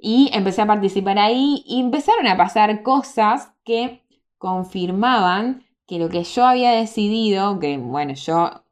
Y 0.03 0.31
empecé 0.33 0.63
a 0.63 0.67
participar 0.67 1.19
ahí 1.19 1.63
y 1.67 1.79
empezaron 1.79 2.25
a 2.27 2.35
pasar 2.35 2.81
cosas 2.81 3.51
que 3.63 4.01
confirmaban 4.39 5.63
que 5.85 5.99
lo 5.99 6.09
que 6.09 6.23
yo 6.23 6.45
había 6.45 6.71
decidido, 6.71 7.59
que 7.59 7.77
bueno, 7.77 8.13
yo 8.15 8.63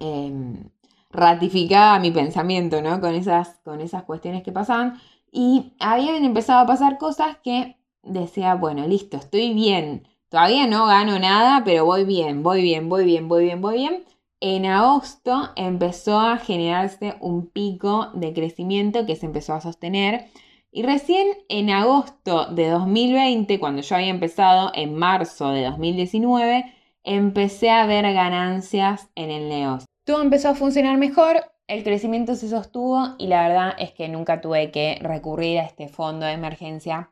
em, 0.00 0.68
ratificaba 1.10 1.98
mi 1.98 2.10
pensamiento, 2.10 2.82
¿no? 2.82 3.00
Con 3.00 3.14
esas, 3.14 3.58
con 3.64 3.80
esas 3.80 4.02
cuestiones 4.04 4.42
que 4.42 4.52
pasaban. 4.52 5.00
Y 5.32 5.72
habían 5.80 6.24
empezado 6.24 6.60
a 6.60 6.66
pasar 6.66 6.98
cosas 6.98 7.38
que 7.42 7.78
decía, 8.02 8.54
bueno, 8.54 8.86
listo, 8.86 9.16
estoy 9.16 9.54
bien. 9.54 10.06
Todavía 10.28 10.66
no 10.66 10.86
gano 10.86 11.18
nada, 11.18 11.62
pero 11.64 11.86
voy 11.86 12.04
bien, 12.04 12.42
voy 12.42 12.62
bien, 12.62 12.88
voy 12.88 13.04
bien, 13.04 13.28
voy 13.28 13.44
bien, 13.44 13.60
voy 13.62 13.76
bien. 13.78 14.04
En 14.40 14.66
agosto 14.66 15.50
empezó 15.56 16.20
a 16.20 16.36
generarse 16.36 17.16
un 17.20 17.46
pico 17.46 18.10
de 18.14 18.32
crecimiento 18.34 19.06
que 19.06 19.16
se 19.16 19.26
empezó 19.26 19.54
a 19.54 19.60
sostener. 19.60 20.28
Y 20.72 20.82
recién 20.84 21.26
en 21.48 21.70
agosto 21.70 22.46
de 22.46 22.68
2020, 22.70 23.58
cuando 23.58 23.82
yo 23.82 23.96
había 23.96 24.08
empezado 24.08 24.70
en 24.74 24.94
marzo 24.94 25.50
de 25.50 25.64
2019, 25.64 26.72
empecé 27.02 27.70
a 27.70 27.86
ver 27.86 28.04
ganancias 28.14 29.10
en 29.16 29.30
el 29.30 29.48
negocio. 29.48 29.86
Todo 30.04 30.22
empezó 30.22 30.50
a 30.50 30.54
funcionar 30.54 30.96
mejor, 30.96 31.44
el 31.66 31.82
crecimiento 31.82 32.36
se 32.36 32.48
sostuvo 32.48 33.16
y 33.18 33.26
la 33.26 33.48
verdad 33.48 33.74
es 33.78 33.92
que 33.92 34.08
nunca 34.08 34.40
tuve 34.40 34.70
que 34.70 34.98
recurrir 35.00 35.58
a 35.58 35.64
este 35.64 35.88
fondo 35.88 36.26
de 36.26 36.32
emergencia 36.32 37.10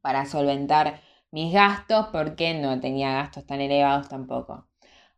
para 0.00 0.24
solventar 0.24 1.00
mis 1.30 1.52
gastos 1.52 2.06
porque 2.12 2.54
no 2.54 2.80
tenía 2.80 3.12
gastos 3.12 3.46
tan 3.46 3.60
elevados 3.60 4.08
tampoco. 4.08 4.66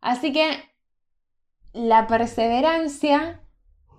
Así 0.01 0.33
que 0.33 0.49
la 1.73 2.07
perseverancia 2.07 3.41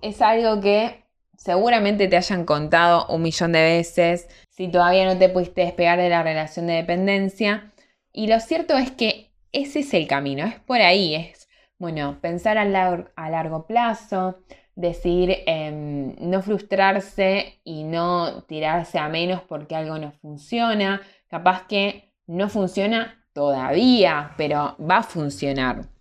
es 0.01 0.21
algo 0.21 0.61
que 0.61 1.02
seguramente 1.43 2.07
te 2.07 2.15
hayan 2.15 2.45
contado 2.45 3.05
un 3.07 3.21
millón 3.21 3.51
de 3.51 3.61
veces 3.61 4.29
si 4.49 4.69
todavía 4.69 5.05
no 5.05 5.17
te 5.17 5.27
pudiste 5.27 5.61
despegar 5.61 5.99
de 5.99 6.09
la 6.09 6.23
relación 6.23 6.67
de 6.67 6.73
dependencia. 6.73 7.73
Y 8.13 8.27
lo 8.27 8.39
cierto 8.39 8.77
es 8.77 8.91
que 8.91 9.31
ese 9.51 9.79
es 9.79 9.93
el 9.93 10.07
camino, 10.07 10.45
es 10.45 10.59
por 10.61 10.79
ahí, 10.79 11.15
es 11.15 11.49
bueno, 11.77 12.17
pensar 12.21 12.57
a, 12.57 12.63
largo 12.63 13.67
plazo, 13.67 14.39
decir 14.75 15.39
em, 15.45 16.15
no 16.19 16.41
frustrarse 16.41 17.59
y 17.65 17.83
no 17.83 18.43
tirarse 18.43 18.97
a 18.99 19.09
menos 19.09 19.41
porque 19.41 19.75
algo 19.75 19.97
no 19.97 20.13
funciona. 20.13 21.01
Capaz 21.27 21.67
que 21.67 22.13
no 22.25 22.47
funciona 22.47 23.25
todavía, 23.33 24.31
pero 24.37 24.77
va 24.79 24.97
a 24.99 25.03
funcionar. 25.03 25.92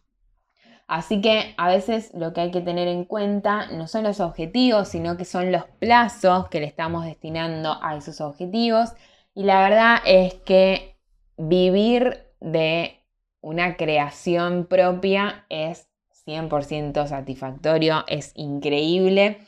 Así 0.92 1.22
que 1.22 1.54
a 1.56 1.68
veces 1.68 2.10
lo 2.12 2.34
que 2.34 2.42
hay 2.42 2.50
que 2.50 2.60
tener 2.60 2.86
en 2.86 3.06
cuenta 3.06 3.66
no 3.68 3.88
son 3.88 4.04
los 4.04 4.20
objetivos, 4.20 4.88
sino 4.88 5.16
que 5.16 5.24
son 5.24 5.50
los 5.50 5.64
plazos 5.78 6.50
que 6.50 6.60
le 6.60 6.66
estamos 6.66 7.06
destinando 7.06 7.78
a 7.82 7.96
esos 7.96 8.20
objetivos. 8.20 8.90
Y 9.34 9.44
la 9.44 9.62
verdad 9.62 10.00
es 10.04 10.34
que 10.34 10.98
vivir 11.38 12.26
de 12.42 13.06
una 13.40 13.78
creación 13.78 14.66
propia 14.66 15.46
es 15.48 15.88
100% 16.26 17.06
satisfactorio, 17.06 18.04
es 18.06 18.32
increíble. 18.34 19.38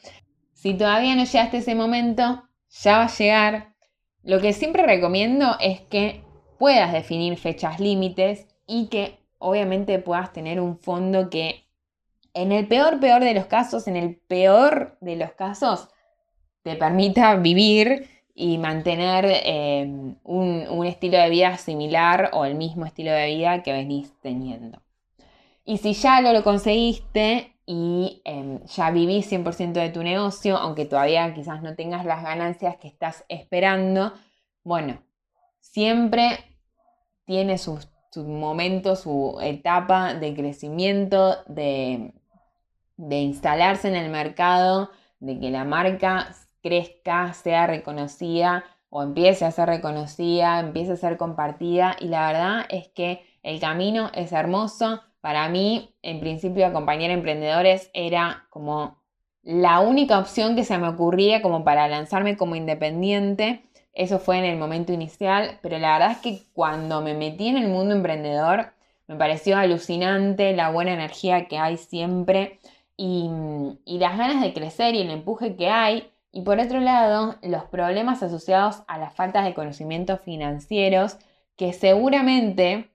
Si 0.55 0.73
todavía 0.73 1.15
no 1.15 1.25
llegaste 1.25 1.59
a 1.59 1.61
ese 1.61 1.75
momento, 1.75 2.43
ya 2.71 2.97
va 2.97 3.05
a 3.05 3.15
llegar. 3.15 3.75
Lo 4.23 4.41
que 4.41 4.55
siempre 4.55 4.87
recomiendo 4.87 5.59
es 5.61 5.83
que 5.83 6.25
puedas 6.59 6.95
definir 6.95 7.37
fechas 7.37 7.81
límites 7.81 8.47
y 8.67 8.87
que 8.87 9.24
obviamente 9.45 9.99
puedas 9.99 10.33
tener 10.33 10.61
un 10.61 10.79
fondo 10.79 11.29
que 11.29 11.67
en 12.33 12.51
el 12.51 12.67
peor, 12.67 12.99
peor 12.99 13.23
de 13.23 13.35
los 13.35 13.47
casos, 13.47 13.87
en 13.87 13.97
el 13.97 14.17
peor 14.17 14.97
de 15.01 15.17
los 15.17 15.33
casos, 15.33 15.89
te 16.63 16.77
permita 16.77 17.37
vivir 17.37 18.09
y 18.35 18.59
mantener 18.59 19.27
eh, 19.29 19.83
un, 20.25 20.67
un, 20.69 20.87
estilo 20.87 21.19
de 21.19 21.31
vida 21.31 21.57
similar 21.59 22.31
o 22.33 22.45
el 22.45 22.57
mismo 22.57 22.87
estilo 22.87 23.13
de 23.13 23.27
vida 23.27 23.63
que 23.63 23.73
venís 23.73 24.13
teniendo. 24.21 24.83
Y 25.65 25.79
si 25.79 25.93
ya 25.93 26.21
lo, 26.21 26.33
lo 26.33 26.43
conseguiste 26.43 27.55
y 27.67 28.23
em, 28.25 28.65
ya 28.65 28.91
vivís 28.91 29.31
100% 29.31 29.73
de 29.73 29.91
tu 29.91 30.03
negocio, 30.03 30.57
aunque 30.57 30.87
todavía 30.87 31.33
quizás 31.35 31.63
no 31.63 31.77
tengas 31.77 32.05
las 32.05 32.23
ganancias 32.23 32.77
que 32.79 32.89
estás 32.89 33.25
esperando, 33.29 34.15
bueno, 34.65 35.03
siempre 35.61 36.39
tiene 37.25 37.59
su, 37.59 37.79
su 38.15 38.23
momento, 38.23 38.95
su 38.95 39.39
etapa 39.43 40.15
de 40.15 40.35
crecimiento, 40.35 41.37
de, 41.49 42.13
de 42.97 43.17
instalarse 43.19 43.89
en 43.89 43.97
el 43.97 44.09
mercado, 44.09 44.91
de 45.19 45.41
que 45.41 45.51
la 45.51 45.65
marca 45.65 46.33
crezca, 46.63 47.33
sea 47.33 47.67
reconocida 47.67 48.65
o 48.89 49.03
empiece 49.03 49.45
a 49.45 49.51
ser 49.51 49.69
reconocida, 49.69 50.61
empiece 50.61 50.93
a 50.93 50.97
ser 50.97 51.17
compartida. 51.17 51.97
Y 51.99 52.07
la 52.07 52.29
verdad 52.29 52.67
es 52.69 52.87
que 52.87 53.25
el 53.43 53.59
camino 53.59 54.13
es 54.15 54.31
hermoso. 54.31 55.03
Para 55.21 55.49
mí, 55.49 55.97
en 56.03 56.21
principio, 56.21 56.67
acompañar 56.67 57.11
a 57.11 57.15
emprendedores 57.15 57.91
era 57.95 58.47
como 58.51 59.03
la 59.43 59.81
única 59.81 60.21
opción 60.21 60.55
que 60.55 60.63
se 60.63 60.79
me 60.79 60.89
ocurría 60.89 61.43
como 61.43 61.65
para 61.65 61.89
lanzarme 61.89 62.37
como 62.37 62.55
independiente. 62.55 63.65
Eso 63.95 64.19
fue 64.19 64.39
en 64.39 64.45
el 64.45 64.59
momento 64.59 64.93
inicial, 64.93 65.59
pero 65.63 65.79
la 65.79 65.93
verdad 65.93 66.13
es 66.13 66.19
que 66.19 66.43
cuando 66.53 67.01
me 67.01 67.15
metí 67.15 67.49
en 67.49 67.57
el 67.57 67.69
mundo 67.69 67.95
emprendedor, 67.95 68.73
me 69.07 69.17
pareció 69.17 69.57
alucinante 69.57 70.53
la 70.55 70.71
buena 70.71 70.95
energía 70.95 71.47
que 71.47 71.59
hay 71.59 71.77
siempre 71.77 72.59
y, 72.97 73.29
las 73.87 74.19
ganas 74.19 74.43
de 74.43 74.53
crecer 74.53 74.95
y 74.95 75.03
el 75.03 75.11
empuje 75.11 75.57
que 75.57 75.69
hay. 75.69 76.11
Y 76.33 76.43
por 76.43 76.59
otro 76.59 76.81
lado, 76.81 77.37
los 77.43 77.65
problemas 77.65 78.23
asociados 78.23 78.83
a 78.89 78.99
las 78.99 79.15
faltas 79.15 79.45
de 79.45 79.55
conocimientos 79.55 80.21
financieros 80.21 81.17
que 81.57 81.73
seguramente 81.73 82.91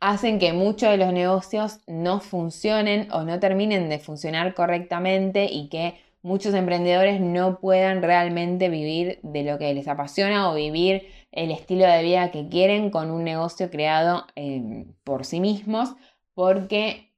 hacen 0.00 0.38
que 0.38 0.54
muchos 0.54 0.90
de 0.90 0.96
los 0.96 1.12
negocios 1.12 1.80
no 1.86 2.20
funcionen 2.20 3.10
o 3.12 3.22
no 3.24 3.38
terminen 3.38 3.90
de 3.90 3.98
funcionar 3.98 4.54
correctamente 4.54 5.44
y 5.44 5.68
que 5.68 6.00
muchos 6.22 6.54
emprendedores 6.54 7.20
no 7.20 7.60
puedan 7.60 8.02
realmente 8.02 8.68
vivir 8.68 9.20
de 9.22 9.42
lo 9.44 9.58
que 9.58 9.72
les 9.74 9.88
apasiona 9.88 10.50
o 10.50 10.54
vivir 10.54 11.08
el 11.32 11.50
estilo 11.50 11.86
de 11.86 12.02
vida 12.02 12.30
que 12.30 12.48
quieren 12.48 12.90
con 12.90 13.10
un 13.10 13.24
negocio 13.24 13.70
creado 13.70 14.26
eh, 14.36 14.86
por 15.04 15.24
sí 15.24 15.40
mismos 15.40 15.94
porque 16.34 17.10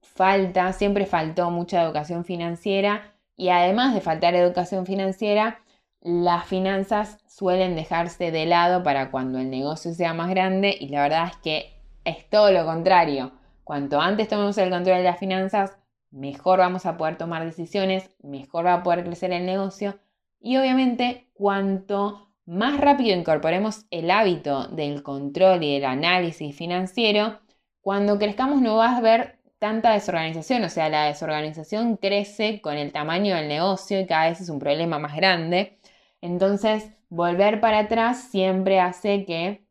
falta, 0.00 0.72
siempre 0.72 1.06
faltó 1.06 1.50
mucha 1.50 1.82
educación 1.82 2.24
financiera 2.24 3.14
y 3.36 3.50
además 3.50 3.94
de 3.94 4.00
faltar 4.00 4.34
educación 4.34 4.84
financiera, 4.84 5.60
las 6.00 6.46
finanzas 6.46 7.18
suelen 7.26 7.76
dejarse 7.76 8.30
de 8.30 8.46
lado 8.46 8.82
para 8.82 9.10
cuando 9.10 9.38
el 9.38 9.50
negocio 9.50 9.92
sea 9.94 10.14
más 10.14 10.28
grande 10.30 10.76
y 10.78 10.88
la 10.88 11.02
verdad 11.02 11.28
es 11.28 11.36
que 11.36 11.72
es 12.04 12.28
todo 12.28 12.50
lo 12.50 12.64
contrario. 12.64 13.32
Cuanto 13.64 14.00
antes 14.00 14.28
tomemos 14.28 14.58
el 14.58 14.70
control 14.70 14.98
de 14.98 15.04
las 15.04 15.18
finanzas, 15.18 15.76
mejor 16.10 16.58
vamos 16.58 16.86
a 16.86 16.96
poder 16.96 17.18
tomar 17.18 17.44
decisiones, 17.44 18.10
mejor 18.22 18.66
va 18.66 18.74
a 18.74 18.82
poder 18.82 19.04
crecer 19.04 19.32
el 19.32 19.46
negocio 19.46 19.98
y 20.40 20.56
obviamente 20.56 21.30
cuanto 21.34 22.28
más 22.46 22.80
rápido 22.80 23.16
incorporemos 23.16 23.84
el 23.90 24.10
hábito 24.10 24.68
del 24.68 25.02
control 25.02 25.62
y 25.64 25.74
del 25.74 25.84
análisis 25.84 26.56
financiero, 26.56 27.40
cuando 27.82 28.18
crezcamos 28.18 28.62
no 28.62 28.76
vas 28.76 28.96
a 28.96 29.02
ver 29.02 29.38
tanta 29.58 29.92
desorganización, 29.92 30.64
o 30.64 30.68
sea, 30.68 30.88
la 30.88 31.04
desorganización 31.04 31.96
crece 31.96 32.60
con 32.60 32.76
el 32.76 32.92
tamaño 32.92 33.34
del 33.34 33.48
negocio 33.48 34.00
y 34.00 34.06
cada 34.06 34.30
vez 34.30 34.40
es 34.40 34.48
un 34.48 34.58
problema 34.58 34.98
más 34.98 35.16
grande. 35.16 35.78
Entonces, 36.20 36.90
volver 37.08 37.60
para 37.60 37.80
atrás 37.80 38.28
siempre 38.30 38.80
hace 38.80 39.24
que 39.24 39.66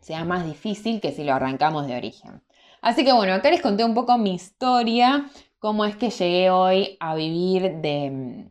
sea 0.00 0.24
más 0.24 0.44
difícil 0.46 1.00
que 1.00 1.12
si 1.12 1.24
lo 1.24 1.34
arrancamos 1.34 1.86
de 1.86 1.96
origen. 1.96 2.42
Así 2.80 3.04
que 3.04 3.12
bueno, 3.12 3.34
acá 3.34 3.50
les 3.50 3.60
conté 3.60 3.84
un 3.84 3.94
poco 3.94 4.16
mi 4.18 4.34
historia, 4.34 5.26
cómo 5.58 5.84
es 5.84 5.96
que 5.96 6.10
llegué 6.10 6.50
hoy 6.50 6.96
a 7.00 7.14
vivir 7.14 7.76
de, 7.80 8.48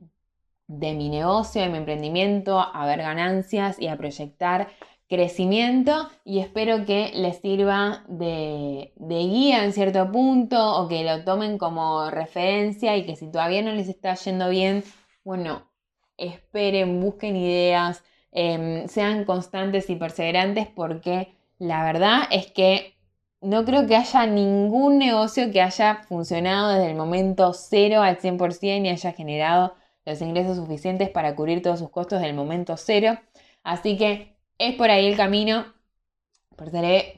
mi 0.67 1.10
negocio, 1.10 1.62
de 1.62 1.70
mi 1.70 1.78
emprendimiento, 1.78 2.60
a 2.60 2.86
ver 2.86 3.00
ganancias 3.00 3.80
y 3.80 3.88
a 3.88 3.98
proyectar 3.98 4.67
crecimiento 5.08 6.10
y 6.26 6.39
espero 6.39 6.86
que 6.86 7.12
les 7.15 7.38
sirva 7.38 8.04
de, 8.10 8.91
guía 8.98 9.63
en 9.63 9.72
cierto 9.74 10.12
punto 10.12 10.82
o 10.82 10.88
que 10.89 11.04
lo 11.04 11.24
tomen 11.24 11.58
como 11.58 12.10
referencia 12.10 12.98
y 12.98 13.06
que 13.06 13.15
si 13.15 13.32
todavía 13.32 13.62
no 13.62 13.72
les 13.72 13.88
está 13.88 14.15
yendo 14.15 14.50
bien, 14.50 14.84
bueno, 15.24 15.70
esperen, 16.17 17.00
busquen 17.02 17.38
ideas, 17.38 18.04
em, 18.32 18.88
sean 18.88 19.24
constantes 19.26 19.89
y 19.89 19.96
perseverantes 19.96 20.67
porque 20.67 21.38
la 21.58 21.84
verdad 21.86 22.24
es 22.32 22.52
que 22.52 22.96
no 23.41 23.65
creo 23.65 23.88
que 23.88 23.95
haya 23.95 24.26
ningún 24.26 24.97
negocio 24.97 25.52
que 25.52 25.62
haya 25.62 26.04
funcionado 26.08 26.69
desde 26.73 26.91
el 26.91 26.97
momento 26.97 27.54
cero 27.54 28.02
al 28.02 28.17
100% 28.19 28.86
y 28.86 28.89
haya 28.89 29.12
generado 29.13 29.76
los 30.06 30.21
ingresos 30.21 30.58
suficientes 30.58 31.10
para 31.10 31.36
cubrir 31.36 31.62
todos 31.62 31.80
sus 31.80 31.89
costos 31.89 32.21
del 32.21 32.34
momento 32.34 32.78
cero. 32.78 33.19
Así 33.63 33.97
que 33.97 34.38
es 34.58 34.76
por 34.76 34.89
ahí 34.89 35.08
el 35.08 35.17
camino. 35.17 35.65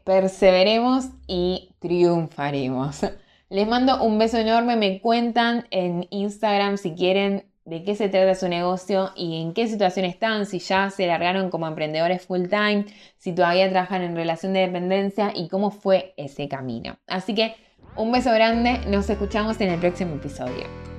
Perseveremos 0.03 1.05
y 1.27 1.75
triunfaremos. 1.79 3.01
Les 3.49 3.67
mando 3.67 4.03
un 4.03 4.19
beso 4.19 4.37
enorme. 4.37 4.75
Me 4.75 5.01
cuentan 5.01 5.67
en 5.71 6.07
Instagram 6.09 6.77
si 6.77 6.93
quieren 6.93 7.48
de 7.69 7.83
qué 7.83 7.95
se 7.95 8.09
trata 8.09 8.33
su 8.33 8.47
negocio 8.49 9.11
y 9.15 9.41
en 9.41 9.53
qué 9.53 9.67
situación 9.67 10.05
están, 10.05 10.45
si 10.45 10.59
ya 10.59 10.89
se 10.89 11.05
largaron 11.05 11.49
como 11.49 11.67
emprendedores 11.67 12.25
full 12.25 12.47
time, 12.47 12.85
si 13.17 13.33
todavía 13.33 13.69
trabajan 13.69 14.01
en 14.01 14.15
relación 14.15 14.53
de 14.53 14.61
dependencia 14.61 15.31
y 15.35 15.47
cómo 15.49 15.69
fue 15.69 16.13
ese 16.17 16.47
camino. 16.47 16.97
Así 17.07 17.35
que 17.35 17.55
un 17.95 18.11
beso 18.11 18.31
grande, 18.31 18.79
nos 18.87 19.09
escuchamos 19.09 19.61
en 19.61 19.69
el 19.69 19.79
próximo 19.79 20.15
episodio. 20.15 20.98